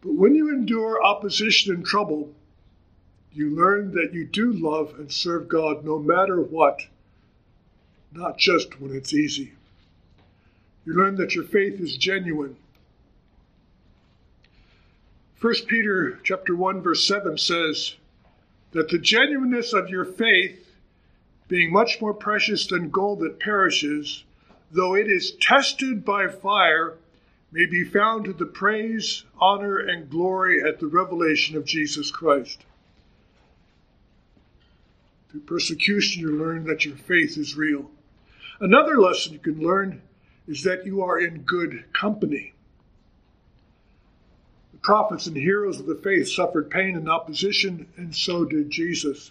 But 0.00 0.14
when 0.14 0.34
you 0.34 0.48
endure 0.48 1.04
opposition 1.04 1.74
and 1.74 1.84
trouble, 1.84 2.32
you 3.34 3.54
learn 3.54 3.92
that 3.96 4.14
you 4.14 4.24
do 4.24 4.50
love 4.50 4.94
and 4.98 5.12
serve 5.12 5.46
God 5.46 5.84
no 5.84 5.98
matter 5.98 6.40
what, 6.40 6.86
not 8.14 8.38
just 8.38 8.80
when 8.80 8.96
it's 8.96 9.12
easy. 9.12 9.52
You 10.84 10.94
learn 10.94 11.16
that 11.16 11.34
your 11.34 11.44
faith 11.44 11.80
is 11.80 11.96
genuine. 11.96 12.56
1 15.40 15.54
Peter 15.66 16.18
chapter 16.22 16.56
1 16.56 16.80
verse 16.80 17.06
7 17.06 17.36
says 17.36 17.96
that 18.72 18.88
the 18.88 18.98
genuineness 18.98 19.72
of 19.72 19.90
your 19.90 20.04
faith 20.04 20.66
being 21.48 21.70
much 21.70 22.00
more 22.00 22.14
precious 22.14 22.66
than 22.66 22.88
gold 22.88 23.20
that 23.20 23.38
perishes 23.38 24.24
though 24.72 24.94
it 24.94 25.08
is 25.08 25.32
tested 25.40 26.04
by 26.04 26.28
fire 26.28 26.96
may 27.52 27.66
be 27.66 27.84
found 27.84 28.24
to 28.24 28.32
the 28.32 28.46
praise, 28.46 29.24
honor 29.38 29.78
and 29.78 30.10
glory 30.10 30.60
at 30.66 30.80
the 30.80 30.86
revelation 30.86 31.56
of 31.56 31.64
Jesus 31.64 32.10
Christ. 32.10 32.64
Through 35.30 35.42
persecution 35.42 36.22
you 36.22 36.32
learn 36.32 36.64
that 36.64 36.84
your 36.84 36.96
faith 36.96 37.38
is 37.38 37.56
real. 37.56 37.90
Another 38.60 39.00
lesson 39.00 39.34
you 39.34 39.38
can 39.38 39.60
learn 39.60 40.02
is 40.46 40.62
that 40.64 40.84
you 40.84 41.02
are 41.02 41.18
in 41.18 41.42
good 41.42 41.84
company. 41.92 42.52
The 44.72 44.78
prophets 44.78 45.26
and 45.26 45.36
heroes 45.36 45.80
of 45.80 45.86
the 45.86 45.94
faith 45.94 46.28
suffered 46.28 46.70
pain 46.70 46.96
and 46.96 47.08
opposition, 47.08 47.86
and 47.96 48.14
so 48.14 48.44
did 48.44 48.70
Jesus. 48.70 49.30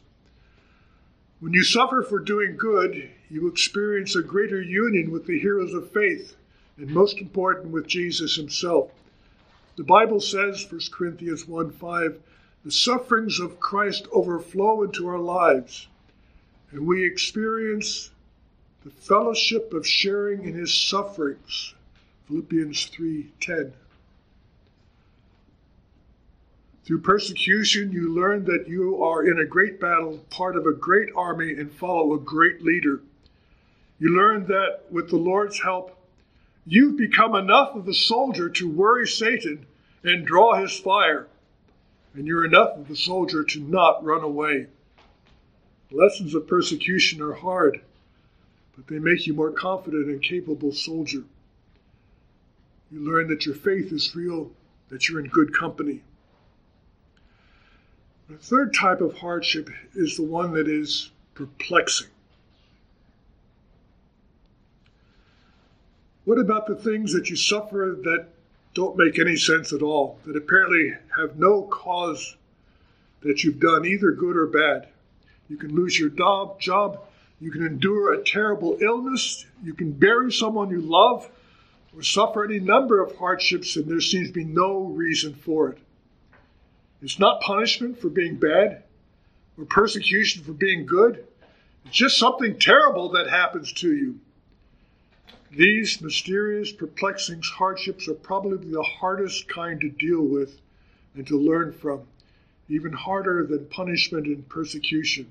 When 1.39 1.53
you 1.53 1.63
suffer 1.63 2.03
for 2.03 2.19
doing 2.19 2.55
good, 2.55 3.09
you 3.29 3.47
experience 3.47 4.15
a 4.15 4.23
greater 4.23 4.61
union 4.61 5.11
with 5.11 5.25
the 5.25 5.39
heroes 5.39 5.73
of 5.73 5.91
faith, 5.91 6.35
and 6.77 6.89
most 6.89 7.19
important, 7.19 7.71
with 7.71 7.85
Jesus 7.85 8.35
himself. 8.35 8.91
The 9.75 9.83
Bible 9.83 10.19
says, 10.19 10.65
1 10.71 10.81
Corinthians 10.91 11.47
1 11.47 11.71
5, 11.71 12.21
the 12.63 12.71
sufferings 12.71 13.39
of 13.39 13.59
Christ 13.59 14.07
overflow 14.11 14.83
into 14.83 15.07
our 15.07 15.19
lives, 15.19 15.87
and 16.71 16.87
we 16.87 17.05
experience 17.05 18.11
the 18.83 18.91
fellowship 18.91 19.73
of 19.73 19.87
sharing 19.87 20.45
in 20.45 20.55
his 20.55 20.73
sufferings. 20.73 21.73
Philippians 22.27 22.85
3:10. 22.87 23.73
Through 26.83 26.99
persecution, 26.99 27.93
you 27.93 28.13
learn 28.13 28.43
that 28.43 28.67
you 28.67 29.01
are 29.01 29.23
in 29.23 29.39
a 29.39 29.45
great 29.45 29.79
battle, 29.79 30.17
part 30.29 30.57
of 30.57 30.65
a 30.65 30.73
great 30.73 31.09
army, 31.15 31.53
and 31.53 31.71
follow 31.71 32.13
a 32.13 32.19
great 32.19 32.61
leader. 32.61 32.99
You 33.99 34.09
learn 34.09 34.47
that 34.47 34.91
with 34.91 35.09
the 35.09 35.17
Lord's 35.17 35.61
help, 35.61 35.97
you've 36.65 36.97
become 36.97 37.35
enough 37.35 37.75
of 37.75 37.87
a 37.87 37.93
soldier 37.93 38.49
to 38.49 38.69
worry 38.69 39.07
Satan 39.07 39.65
and 40.03 40.25
draw 40.25 40.55
his 40.55 40.77
fire, 40.77 41.27
and 42.13 42.27
you're 42.27 42.43
enough 42.43 42.77
of 42.77 42.89
a 42.89 42.97
soldier 42.97 43.45
to 43.45 43.61
not 43.61 44.03
run 44.03 44.23
away. 44.23 44.67
Lessons 45.89 46.35
of 46.35 46.47
persecution 46.47 47.21
are 47.21 47.33
hard, 47.33 47.81
but 48.75 48.87
they 48.87 48.99
make 48.99 49.27
you 49.27 49.33
more 49.33 49.51
confident 49.51 50.07
and 50.07 50.21
capable 50.21 50.71
soldier. 50.71 51.23
You 52.91 52.99
learn 52.99 53.27
that 53.29 53.45
your 53.45 53.55
faith 53.55 53.91
is 53.91 54.15
real, 54.15 54.51
that 54.89 55.09
you're 55.09 55.19
in 55.19 55.27
good 55.27 55.53
company. 55.53 56.01
The 58.29 58.37
third 58.37 58.73
type 58.73 59.01
of 59.01 59.17
hardship 59.17 59.69
is 59.95 60.15
the 60.15 60.23
one 60.23 60.53
that 60.53 60.67
is 60.67 61.11
perplexing. 61.35 62.07
What 66.25 66.39
about 66.39 66.67
the 66.67 66.75
things 66.75 67.13
that 67.13 67.29
you 67.29 67.35
suffer 67.35 67.97
that 68.03 68.27
don't 68.73 68.97
make 68.97 69.19
any 69.19 69.35
sense 69.35 69.73
at 69.73 69.81
all, 69.81 70.19
that 70.25 70.37
apparently 70.37 70.93
have 71.17 71.37
no 71.37 71.63
cause 71.63 72.37
that 73.21 73.43
you've 73.43 73.59
done 73.59 73.85
either 73.85 74.11
good 74.11 74.37
or 74.37 74.47
bad? 74.47 74.87
You 75.49 75.57
can 75.57 75.75
lose 75.75 75.99
your 75.99 76.09
job, 76.09 76.59
job, 76.61 77.01
you 77.43 77.51
can 77.51 77.65
endure 77.65 78.13
a 78.13 78.23
terrible 78.23 78.77
illness, 78.79 79.45
you 79.61 79.73
can 79.73 79.91
bury 79.91 80.31
someone 80.31 80.69
you 80.69 80.79
love, 80.79 81.29
or 81.93 82.01
suffer 82.01 82.45
any 82.45 82.59
number 82.59 83.03
of 83.03 83.17
hardships, 83.17 83.75
and 83.75 83.85
there 83.85 83.99
seems 83.99 84.29
to 84.29 84.33
be 84.33 84.45
no 84.45 84.83
reason 84.83 85.33
for 85.33 85.69
it. 85.69 85.77
It's 87.01 87.19
not 87.19 87.41
punishment 87.41 87.99
for 87.99 88.07
being 88.07 88.37
bad 88.37 88.83
or 89.57 89.65
persecution 89.65 90.41
for 90.41 90.53
being 90.53 90.85
good. 90.85 91.27
It's 91.85 91.97
just 91.97 92.17
something 92.17 92.57
terrible 92.59 93.09
that 93.09 93.29
happens 93.29 93.73
to 93.73 93.93
you. 93.93 94.19
These 95.51 96.01
mysterious, 96.01 96.71
perplexing 96.71 97.41
hardships 97.43 98.07
are 98.07 98.13
probably 98.13 98.71
the 98.71 98.83
hardest 98.83 99.49
kind 99.49 99.81
to 99.81 99.89
deal 99.89 100.21
with 100.21 100.61
and 101.13 101.27
to 101.27 101.37
learn 101.37 101.73
from, 101.73 102.03
even 102.69 102.93
harder 102.93 103.45
than 103.45 103.65
punishment 103.65 104.27
and 104.27 104.47
persecution. 104.47 105.27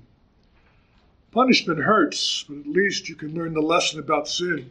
Punishment 1.33 1.79
hurts, 1.79 2.45
but 2.47 2.59
at 2.59 2.67
least 2.67 3.09
you 3.09 3.15
can 3.15 3.33
learn 3.33 3.53
the 3.53 3.61
lesson 3.61 3.99
about 3.99 4.27
sin. 4.27 4.69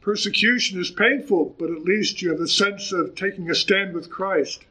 Persecution 0.00 0.80
is 0.80 0.90
painful, 0.90 1.54
but 1.56 1.70
at 1.70 1.84
least 1.84 2.20
you 2.20 2.30
have 2.30 2.40
the 2.40 2.48
sense 2.48 2.90
of 2.90 3.14
taking 3.14 3.48
a 3.48 3.54
stand 3.54 3.94
with 3.94 4.10
Christ. 4.10 4.64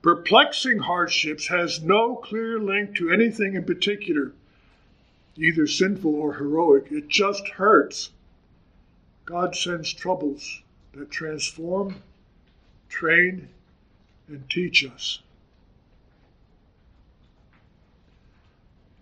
Perplexing 0.00 0.78
hardships 0.78 1.48
has 1.48 1.82
no 1.82 2.16
clear 2.16 2.58
link 2.58 2.96
to 2.96 3.10
anything 3.10 3.54
in 3.54 3.64
particular, 3.64 4.32
either 5.36 5.66
sinful 5.66 6.14
or 6.14 6.34
heroic. 6.34 6.86
It 6.90 7.08
just 7.08 7.46
hurts. 7.48 8.08
God 9.26 9.54
sends 9.54 9.92
troubles 9.92 10.62
that 10.92 11.10
transform, 11.10 11.96
train, 12.88 13.50
and 14.28 14.48
teach 14.48 14.82
us. 14.82 15.20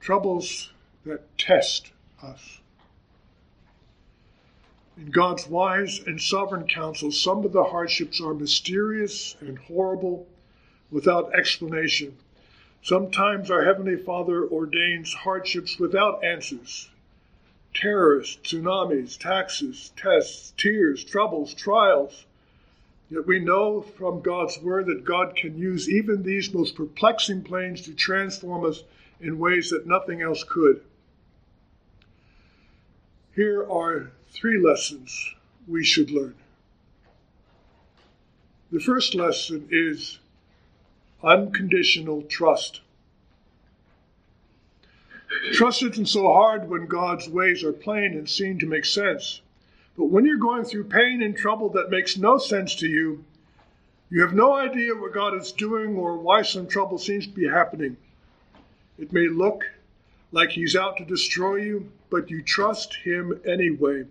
Troubles 0.00 0.72
that 1.08 1.38
test 1.38 1.90
us. 2.22 2.60
In 4.96 5.10
God's 5.10 5.46
wise 5.46 6.00
and 6.00 6.20
sovereign 6.20 6.66
counsel, 6.66 7.12
some 7.12 7.44
of 7.44 7.52
the 7.52 7.64
hardships 7.64 8.20
are 8.20 8.34
mysterious 8.34 9.36
and 9.40 9.58
horrible 9.58 10.26
without 10.90 11.34
explanation. 11.34 12.16
Sometimes 12.82 13.50
our 13.50 13.64
Heavenly 13.64 13.96
Father 13.96 14.46
ordains 14.46 15.12
hardships 15.12 15.78
without 15.78 16.24
answers 16.24 16.88
terrorists, 17.74 18.38
tsunamis, 18.42 19.16
taxes, 19.18 19.92
tests, 19.96 20.52
tears, 20.56 21.04
troubles, 21.04 21.54
trials. 21.54 22.24
Yet 23.10 23.26
we 23.26 23.38
know 23.38 23.82
from 23.82 24.20
God's 24.20 24.58
Word 24.60 24.86
that 24.86 25.04
God 25.04 25.36
can 25.36 25.56
use 25.56 25.88
even 25.88 26.22
these 26.22 26.52
most 26.52 26.74
perplexing 26.74 27.42
planes 27.44 27.82
to 27.82 27.94
transform 27.94 28.64
us 28.64 28.82
in 29.20 29.38
ways 29.38 29.70
that 29.70 29.86
nothing 29.86 30.22
else 30.22 30.42
could. 30.44 30.82
Here 33.38 33.64
are 33.70 34.10
three 34.30 34.58
lessons 34.58 35.36
we 35.68 35.84
should 35.84 36.10
learn. 36.10 36.34
The 38.72 38.80
first 38.80 39.14
lesson 39.14 39.68
is 39.70 40.18
unconditional 41.22 42.22
trust. 42.22 42.80
Trust 45.52 45.84
isn't 45.84 46.08
so 46.08 46.24
hard 46.24 46.68
when 46.68 46.86
God's 46.86 47.28
ways 47.28 47.62
are 47.62 47.72
plain 47.72 48.14
and 48.14 48.28
seen 48.28 48.58
to 48.58 48.66
make 48.66 48.84
sense. 48.84 49.40
But 49.96 50.06
when 50.06 50.26
you're 50.26 50.38
going 50.38 50.64
through 50.64 50.88
pain 50.88 51.22
and 51.22 51.36
trouble 51.36 51.68
that 51.68 51.90
makes 51.90 52.18
no 52.18 52.38
sense 52.38 52.74
to 52.74 52.88
you, 52.88 53.24
you 54.10 54.20
have 54.22 54.34
no 54.34 54.52
idea 54.54 54.96
what 54.96 55.14
God 55.14 55.36
is 55.36 55.52
doing 55.52 55.94
or 55.94 56.18
why 56.18 56.42
some 56.42 56.66
trouble 56.66 56.98
seems 56.98 57.28
to 57.28 57.32
be 57.32 57.46
happening. 57.46 57.98
It 58.98 59.12
may 59.12 59.28
look 59.28 59.62
like 60.32 60.50
He's 60.50 60.76
out 60.76 60.96
to 60.98 61.04
destroy 61.04 61.56
you, 61.56 61.92
but 62.10 62.30
you 62.30 62.42
trust 62.42 62.94
Him 62.94 63.40
anyway. 63.46 64.04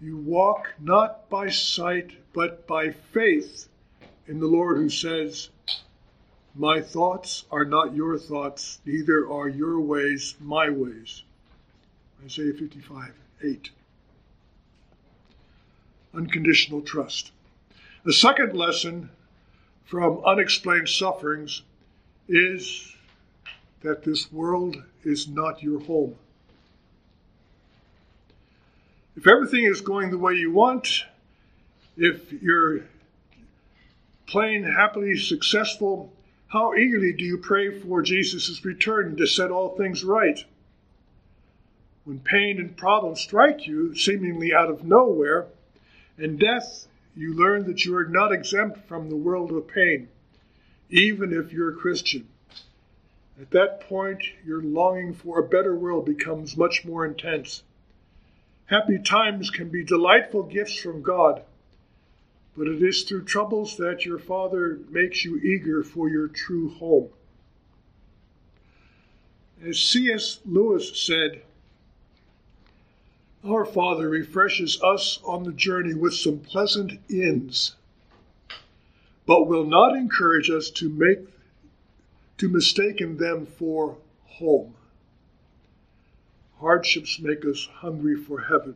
You 0.00 0.16
walk 0.16 0.74
not 0.80 1.28
by 1.28 1.50
sight, 1.50 2.12
but 2.32 2.66
by 2.66 2.90
faith 2.90 3.68
in 4.26 4.40
the 4.40 4.46
Lord 4.46 4.78
who 4.78 4.88
says, 4.88 5.50
My 6.54 6.80
thoughts 6.80 7.44
are 7.50 7.64
not 7.64 7.94
your 7.94 8.18
thoughts, 8.18 8.80
neither 8.86 9.28
are 9.28 9.48
your 9.48 9.80
ways 9.80 10.36
my 10.40 10.70
ways. 10.70 11.22
Isaiah 12.24 12.52
55 12.52 13.12
8. 13.42 13.70
Unconditional 16.14 16.82
trust. 16.82 17.32
The 18.04 18.12
second 18.12 18.54
lesson 18.54 19.10
from 19.84 20.22
unexplained 20.24 20.88
sufferings 20.88 21.62
is 22.28 22.94
that 23.82 24.04
this 24.04 24.30
world 24.32 24.82
is 25.04 25.28
not 25.28 25.62
your 25.62 25.80
home. 25.80 26.14
If 29.16 29.26
everything 29.26 29.64
is 29.64 29.80
going 29.80 30.10
the 30.10 30.18
way 30.18 30.34
you 30.34 30.50
want, 30.50 31.04
if 31.96 32.32
you're 32.32 32.84
plain 34.26 34.62
happily 34.62 35.16
successful, 35.18 36.12
how 36.48 36.74
eagerly 36.74 37.12
do 37.12 37.24
you 37.24 37.38
pray 37.38 37.80
for 37.80 38.02
Jesus' 38.02 38.64
return 38.64 39.16
to 39.16 39.26
set 39.26 39.50
all 39.50 39.76
things 39.76 40.04
right? 40.04 40.42
When 42.04 42.20
pain 42.20 42.58
and 42.58 42.76
problems 42.76 43.20
strike 43.20 43.66
you, 43.66 43.94
seemingly 43.94 44.54
out 44.54 44.70
of 44.70 44.84
nowhere, 44.84 45.46
and 46.16 46.38
death, 46.38 46.86
you 47.14 47.34
learn 47.34 47.66
that 47.66 47.84
you 47.84 47.96
are 47.96 48.06
not 48.06 48.32
exempt 48.32 48.88
from 48.88 49.08
the 49.08 49.16
world 49.16 49.52
of 49.52 49.68
pain, 49.68 50.08
even 50.88 51.32
if 51.32 51.52
you're 51.52 51.70
a 51.70 51.76
Christian. 51.76 52.26
At 53.40 53.52
that 53.52 53.80
point, 53.80 54.22
your 54.44 54.60
longing 54.60 55.14
for 55.14 55.38
a 55.38 55.48
better 55.48 55.74
world 55.74 56.04
becomes 56.04 56.58
much 56.58 56.84
more 56.84 57.06
intense. 57.06 57.62
Happy 58.66 58.98
times 58.98 59.48
can 59.48 59.70
be 59.70 59.82
delightful 59.82 60.42
gifts 60.42 60.78
from 60.78 61.00
God, 61.00 61.42
but 62.54 62.68
it 62.68 62.82
is 62.82 63.02
through 63.02 63.24
troubles 63.24 63.78
that 63.78 64.04
your 64.04 64.18
Father 64.18 64.80
makes 64.90 65.24
you 65.24 65.38
eager 65.38 65.82
for 65.82 66.10
your 66.10 66.28
true 66.28 66.68
home. 66.74 67.08
As 69.64 69.78
C.S. 69.78 70.40
Lewis 70.44 71.02
said, 71.02 71.40
our 73.42 73.64
Father 73.64 74.10
refreshes 74.10 74.82
us 74.82 75.18
on 75.24 75.44
the 75.44 75.52
journey 75.52 75.94
with 75.94 76.12
some 76.12 76.40
pleasant 76.40 77.00
inns, 77.08 77.74
but 79.24 79.48
will 79.48 79.64
not 79.64 79.96
encourage 79.96 80.50
us 80.50 80.68
to 80.72 80.90
make 80.90 81.20
to 82.40 82.48
mistaken 82.48 83.18
them 83.18 83.44
for 83.44 83.98
home. 84.24 84.74
Hardships 86.58 87.20
make 87.20 87.44
us 87.44 87.68
hungry 87.70 88.16
for 88.16 88.40
heaven. 88.40 88.74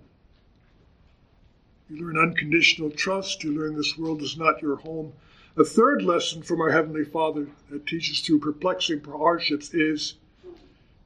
You 1.89 2.05
learn 2.05 2.19
unconditional 2.19 2.91
trust. 2.91 3.43
You 3.43 3.59
learn 3.59 3.75
this 3.75 3.97
world 3.97 4.21
is 4.21 4.37
not 4.37 4.61
your 4.61 4.77
home. 4.77 5.15
A 5.57 5.65
third 5.65 6.03
lesson 6.03 6.43
from 6.43 6.61
our 6.61 6.73
Heavenly 6.73 7.07
Father 7.07 7.47
that 7.71 7.87
teaches 7.87 8.21
through 8.21 8.41
perplexing 8.41 9.03
hardships 9.03 9.73
is 9.73 10.17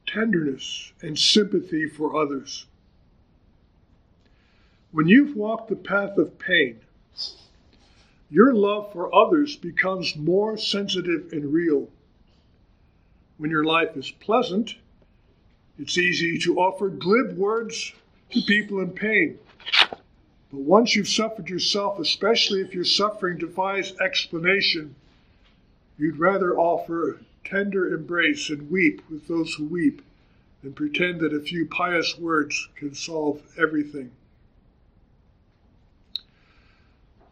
tenderness 0.05 0.91
and 1.01 1.17
sympathy 1.17 1.87
for 1.87 2.21
others. 2.21 2.65
When 4.91 5.07
you've 5.07 5.37
walked 5.37 5.69
the 5.69 5.77
path 5.77 6.17
of 6.17 6.37
pain, 6.37 6.81
your 8.29 8.53
love 8.53 8.91
for 8.91 9.15
others 9.15 9.55
becomes 9.55 10.17
more 10.17 10.57
sensitive 10.57 11.31
and 11.31 11.53
real. 11.53 11.87
When 13.39 13.49
your 13.49 13.63
life 13.63 13.97
is 13.97 14.11
pleasant, 14.11 14.75
it's 15.79 15.97
easy 15.97 16.37
to 16.43 16.59
offer 16.59 16.89
glib 16.89 17.35
words 17.35 17.93
to 18.29 18.41
people 18.43 18.81
in 18.81 18.91
pain. 18.91 19.39
But 20.51 20.61
once 20.61 20.95
you've 20.95 21.09
suffered 21.09 21.49
yourself, 21.49 21.97
especially 21.97 22.61
if 22.61 22.75
your 22.75 22.85
suffering 22.85 23.39
defies 23.39 23.97
explanation, 23.99 24.93
You'd 25.99 26.17
rather 26.17 26.57
offer 26.57 27.19
tender 27.43 27.93
embrace 27.93 28.49
and 28.49 28.71
weep 28.71 29.01
with 29.09 29.27
those 29.27 29.53
who 29.55 29.65
weep 29.65 30.01
than 30.63 30.71
pretend 30.71 31.19
that 31.19 31.33
a 31.33 31.41
few 31.41 31.65
pious 31.65 32.17
words 32.17 32.69
can 32.75 32.95
solve 32.95 33.41
everything. 33.57 34.11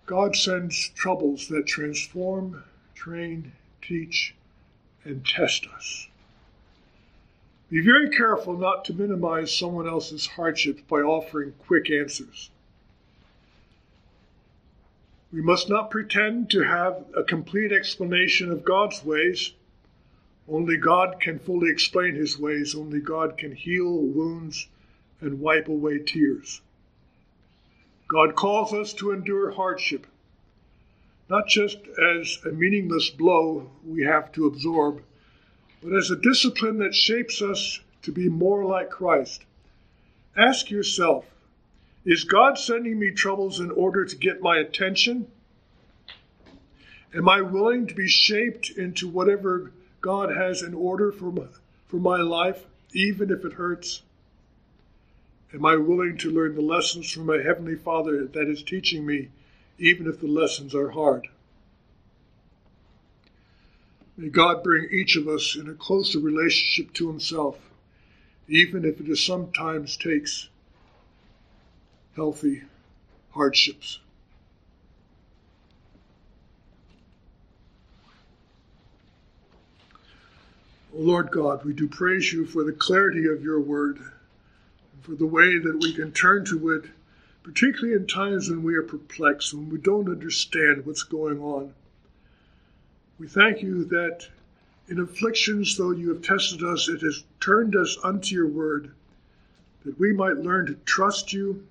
God 0.05 0.35
sends 0.35 0.89
troubles 0.89 1.47
that 1.47 1.65
transform, 1.65 2.61
train, 2.93 3.53
teach, 3.81 4.35
and 5.07 5.25
test 5.25 5.65
us. 5.75 6.07
Be 7.69 7.81
very 7.81 8.09
careful 8.09 8.57
not 8.57 8.85
to 8.85 8.93
minimize 8.93 9.57
someone 9.57 9.87
else's 9.87 10.27
hardships 10.27 10.81
by 10.87 10.97
offering 10.97 11.53
quick 11.65 11.89
answers. 11.89 12.49
We 15.33 15.41
must 15.41 15.67
not 15.67 15.91
pretend 15.91 16.49
to 16.51 16.63
have 16.63 17.03
a 17.15 17.23
complete 17.23 17.73
explanation 17.73 18.51
of 18.51 18.63
God's 18.63 19.03
ways. 19.03 19.53
Only 20.47 20.77
God 20.77 21.19
can 21.19 21.39
fully 21.39 21.69
explain 21.69 22.15
his 22.15 22.39
ways. 22.39 22.73
Only 22.73 23.01
God 23.01 23.37
can 23.37 23.51
heal 23.53 23.91
wounds 23.91 24.67
and 25.19 25.41
wipe 25.41 25.67
away 25.67 25.99
tears. 25.99 26.61
God 28.07 28.35
calls 28.35 28.73
us 28.73 28.93
to 28.93 29.11
endure 29.11 29.51
hardship, 29.51 30.07
not 31.29 31.47
just 31.47 31.77
as 31.87 32.37
a 32.45 32.49
meaningless 32.49 33.09
blow 33.09 33.69
we 33.85 34.03
have 34.03 34.31
to 34.33 34.45
absorb, 34.45 35.01
but 35.83 35.93
as 35.93 36.09
a 36.09 36.15
discipline 36.15 36.77
that 36.79 36.95
shapes 36.95 37.41
us 37.41 37.79
to 38.01 38.11
be 38.11 38.29
more 38.29 38.65
like 38.65 38.89
Christ. 38.89 39.43
Ask 40.35 40.69
yourself 40.71 41.25
is 42.05 42.23
God 42.23 42.57
sending 42.57 42.97
me 42.97 43.11
troubles 43.11 43.59
in 43.59 43.69
order 43.69 44.05
to 44.05 44.15
get 44.15 44.41
my 44.41 44.59
attention? 44.59 45.27
Am 47.13 47.27
I 47.27 47.41
willing 47.41 47.85
to 47.87 47.93
be 47.93 48.07
shaped 48.07 48.69
into 48.69 49.09
whatever 49.09 49.73
God 49.99 50.33
has 50.33 50.61
in 50.61 50.73
order 50.73 51.11
for 51.11 51.33
my, 51.33 51.47
for 51.87 51.97
my 51.97 52.17
life, 52.17 52.65
even 52.93 53.29
if 53.29 53.43
it 53.43 53.53
hurts? 53.53 54.03
Am 55.53 55.65
I 55.65 55.75
willing 55.75 56.17
to 56.19 56.31
learn 56.31 56.55
the 56.55 56.61
lessons 56.61 57.11
from 57.11 57.25
my 57.25 57.39
Heavenly 57.39 57.75
Father 57.75 58.25
that 58.25 58.47
is 58.47 58.63
teaching 58.63 59.05
me, 59.05 59.27
even 59.77 60.07
if 60.07 60.19
the 60.19 60.27
lessons 60.27 60.73
are 60.73 60.89
hard? 60.89 61.27
May 64.15 64.29
God 64.29 64.63
bring 64.63 64.89
each 64.91 65.15
of 65.15 65.27
us 65.27 65.55
in 65.55 65.69
a 65.69 65.75
closer 65.75 66.19
relationship 66.19 66.93
to 66.95 67.07
Himself, 67.07 67.59
even 68.47 68.83
if 68.83 68.99
it 68.99 69.15
sometimes 69.15 69.95
takes 69.95 70.49
healthy 72.15 72.63
hardships. 73.31 73.99
O 80.95 80.99
Lord 80.99 81.29
God, 81.29 81.63
we 81.63 81.73
do 81.73 81.87
praise 81.87 82.33
you 82.33 82.47
for 82.47 82.63
the 82.63 82.71
clarity 82.71 83.27
of 83.27 83.43
your 83.43 83.59
word 83.59 83.99
and 83.99 85.03
for 85.03 85.13
the 85.13 85.27
way 85.27 85.59
that 85.59 85.77
we 85.79 85.93
can 85.93 86.11
turn 86.11 86.43
to 86.45 86.71
it, 86.71 86.85
particularly 87.47 87.95
in 87.95 88.05
times 88.05 88.49
when 88.49 88.62
we 88.62 88.75
are 88.75 88.83
perplexed, 88.83 89.53
when 89.53 89.69
we 89.69 89.77
don't 89.77 90.10
understand 90.10 90.86
what's 90.86 91.03
going 91.03 91.39
on. 91.39 91.73
We 93.17 93.29
thank 93.29 93.62
you 93.62 93.86
that 93.86 94.27
in 94.89 94.99
afflictions, 94.99 95.77
though 95.77 95.91
you 95.91 96.10
have 96.10 96.21
tested 96.21 96.62
us, 96.62 96.89
it 96.89 96.99
has 97.03 97.23
turned 97.39 97.73
us 97.73 97.97
unto 98.03 98.36
your 98.36 98.49
word, 98.49 98.91
that 99.86 99.97
we 99.97 100.12
might 100.12 100.36
learn 100.36 100.65
to 100.65 100.73
trust 100.83 101.31
you 101.31 101.65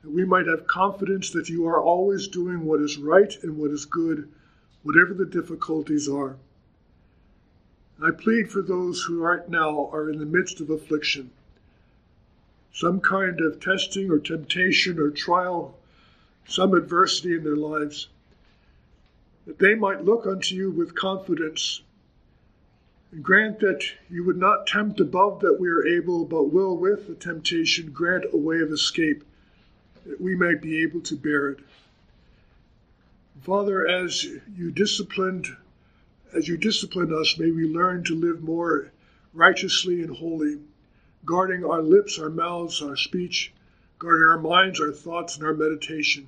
that 0.00 0.10
we 0.10 0.24
might 0.24 0.46
have 0.46 0.66
confidence 0.66 1.28
that 1.30 1.50
you 1.50 1.66
are 1.66 1.82
always 1.82 2.26
doing 2.28 2.64
what 2.64 2.80
is 2.80 2.96
right 2.96 3.36
and 3.42 3.58
what 3.58 3.70
is 3.70 3.84
good, 3.84 4.26
whatever 4.84 5.12
the 5.12 5.26
difficulties 5.26 6.08
are. 6.08 6.36
I 8.02 8.10
plead 8.10 8.50
for 8.50 8.62
those 8.62 9.02
who 9.02 9.20
right 9.20 9.46
now 9.50 9.90
are 9.92 10.08
in 10.08 10.18
the 10.18 10.24
midst 10.24 10.62
of 10.62 10.70
affliction, 10.70 11.30
some 12.74 13.00
kind 13.00 13.40
of 13.40 13.60
testing 13.60 14.10
or 14.10 14.18
temptation 14.18 14.98
or 14.98 15.08
trial, 15.10 15.78
some 16.46 16.74
adversity 16.74 17.34
in 17.34 17.44
their 17.44 17.56
lives, 17.56 18.08
that 19.46 19.58
they 19.58 19.74
might 19.74 20.04
look 20.04 20.26
unto 20.26 20.54
you 20.54 20.70
with 20.70 20.94
confidence 20.94 21.82
and 23.12 23.22
grant 23.22 23.60
that 23.60 23.84
you 24.10 24.24
would 24.24 24.36
not 24.36 24.66
tempt 24.66 24.98
above 24.98 25.40
that 25.40 25.60
we 25.60 25.68
are 25.68 25.86
able, 25.86 26.24
but 26.24 26.52
will 26.52 26.76
with 26.76 27.06
the 27.06 27.14
temptation 27.14 27.92
grant 27.92 28.24
a 28.32 28.36
way 28.36 28.58
of 28.58 28.72
escape 28.72 29.22
that 30.04 30.20
we 30.20 30.34
might 30.34 30.60
be 30.60 30.82
able 30.82 31.00
to 31.00 31.14
bear 31.14 31.50
it. 31.50 31.60
Father, 33.42 33.86
as 33.86 34.24
you 34.24 34.72
disciplined, 34.72 35.46
as 36.34 36.48
you 36.48 36.56
discipline 36.56 37.14
us, 37.14 37.38
may 37.38 37.52
we 37.52 37.68
learn 37.68 38.02
to 38.02 38.16
live 38.16 38.42
more 38.42 38.90
righteously 39.32 40.02
and 40.02 40.16
holy, 40.16 40.58
guarding 41.24 41.64
our 41.64 41.82
lips, 41.82 42.18
our 42.18 42.30
mouths, 42.30 42.82
our 42.82 42.96
speech, 42.96 43.52
guarding 43.98 44.28
our 44.28 44.40
minds, 44.40 44.80
our 44.80 44.92
thoughts, 44.92 45.36
and 45.36 45.44
our 45.44 45.54
meditation. 45.54 46.26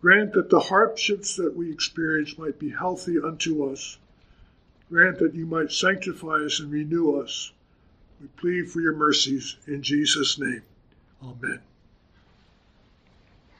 Grant 0.00 0.34
that 0.34 0.50
the 0.50 0.60
hardships 0.60 1.36
that 1.36 1.56
we 1.56 1.70
experience 1.72 2.38
might 2.38 2.58
be 2.58 2.70
healthy 2.70 3.18
unto 3.18 3.70
us. 3.70 3.98
Grant 4.88 5.18
that 5.18 5.34
you 5.34 5.46
might 5.46 5.72
sanctify 5.72 6.44
us 6.44 6.60
and 6.60 6.70
renew 6.70 7.16
us. 7.16 7.52
We 8.20 8.28
plead 8.28 8.70
for 8.70 8.80
your 8.80 8.94
mercies 8.94 9.56
in 9.66 9.82
Jesus' 9.82 10.38
name. 10.38 10.62
Amen. 11.22 11.60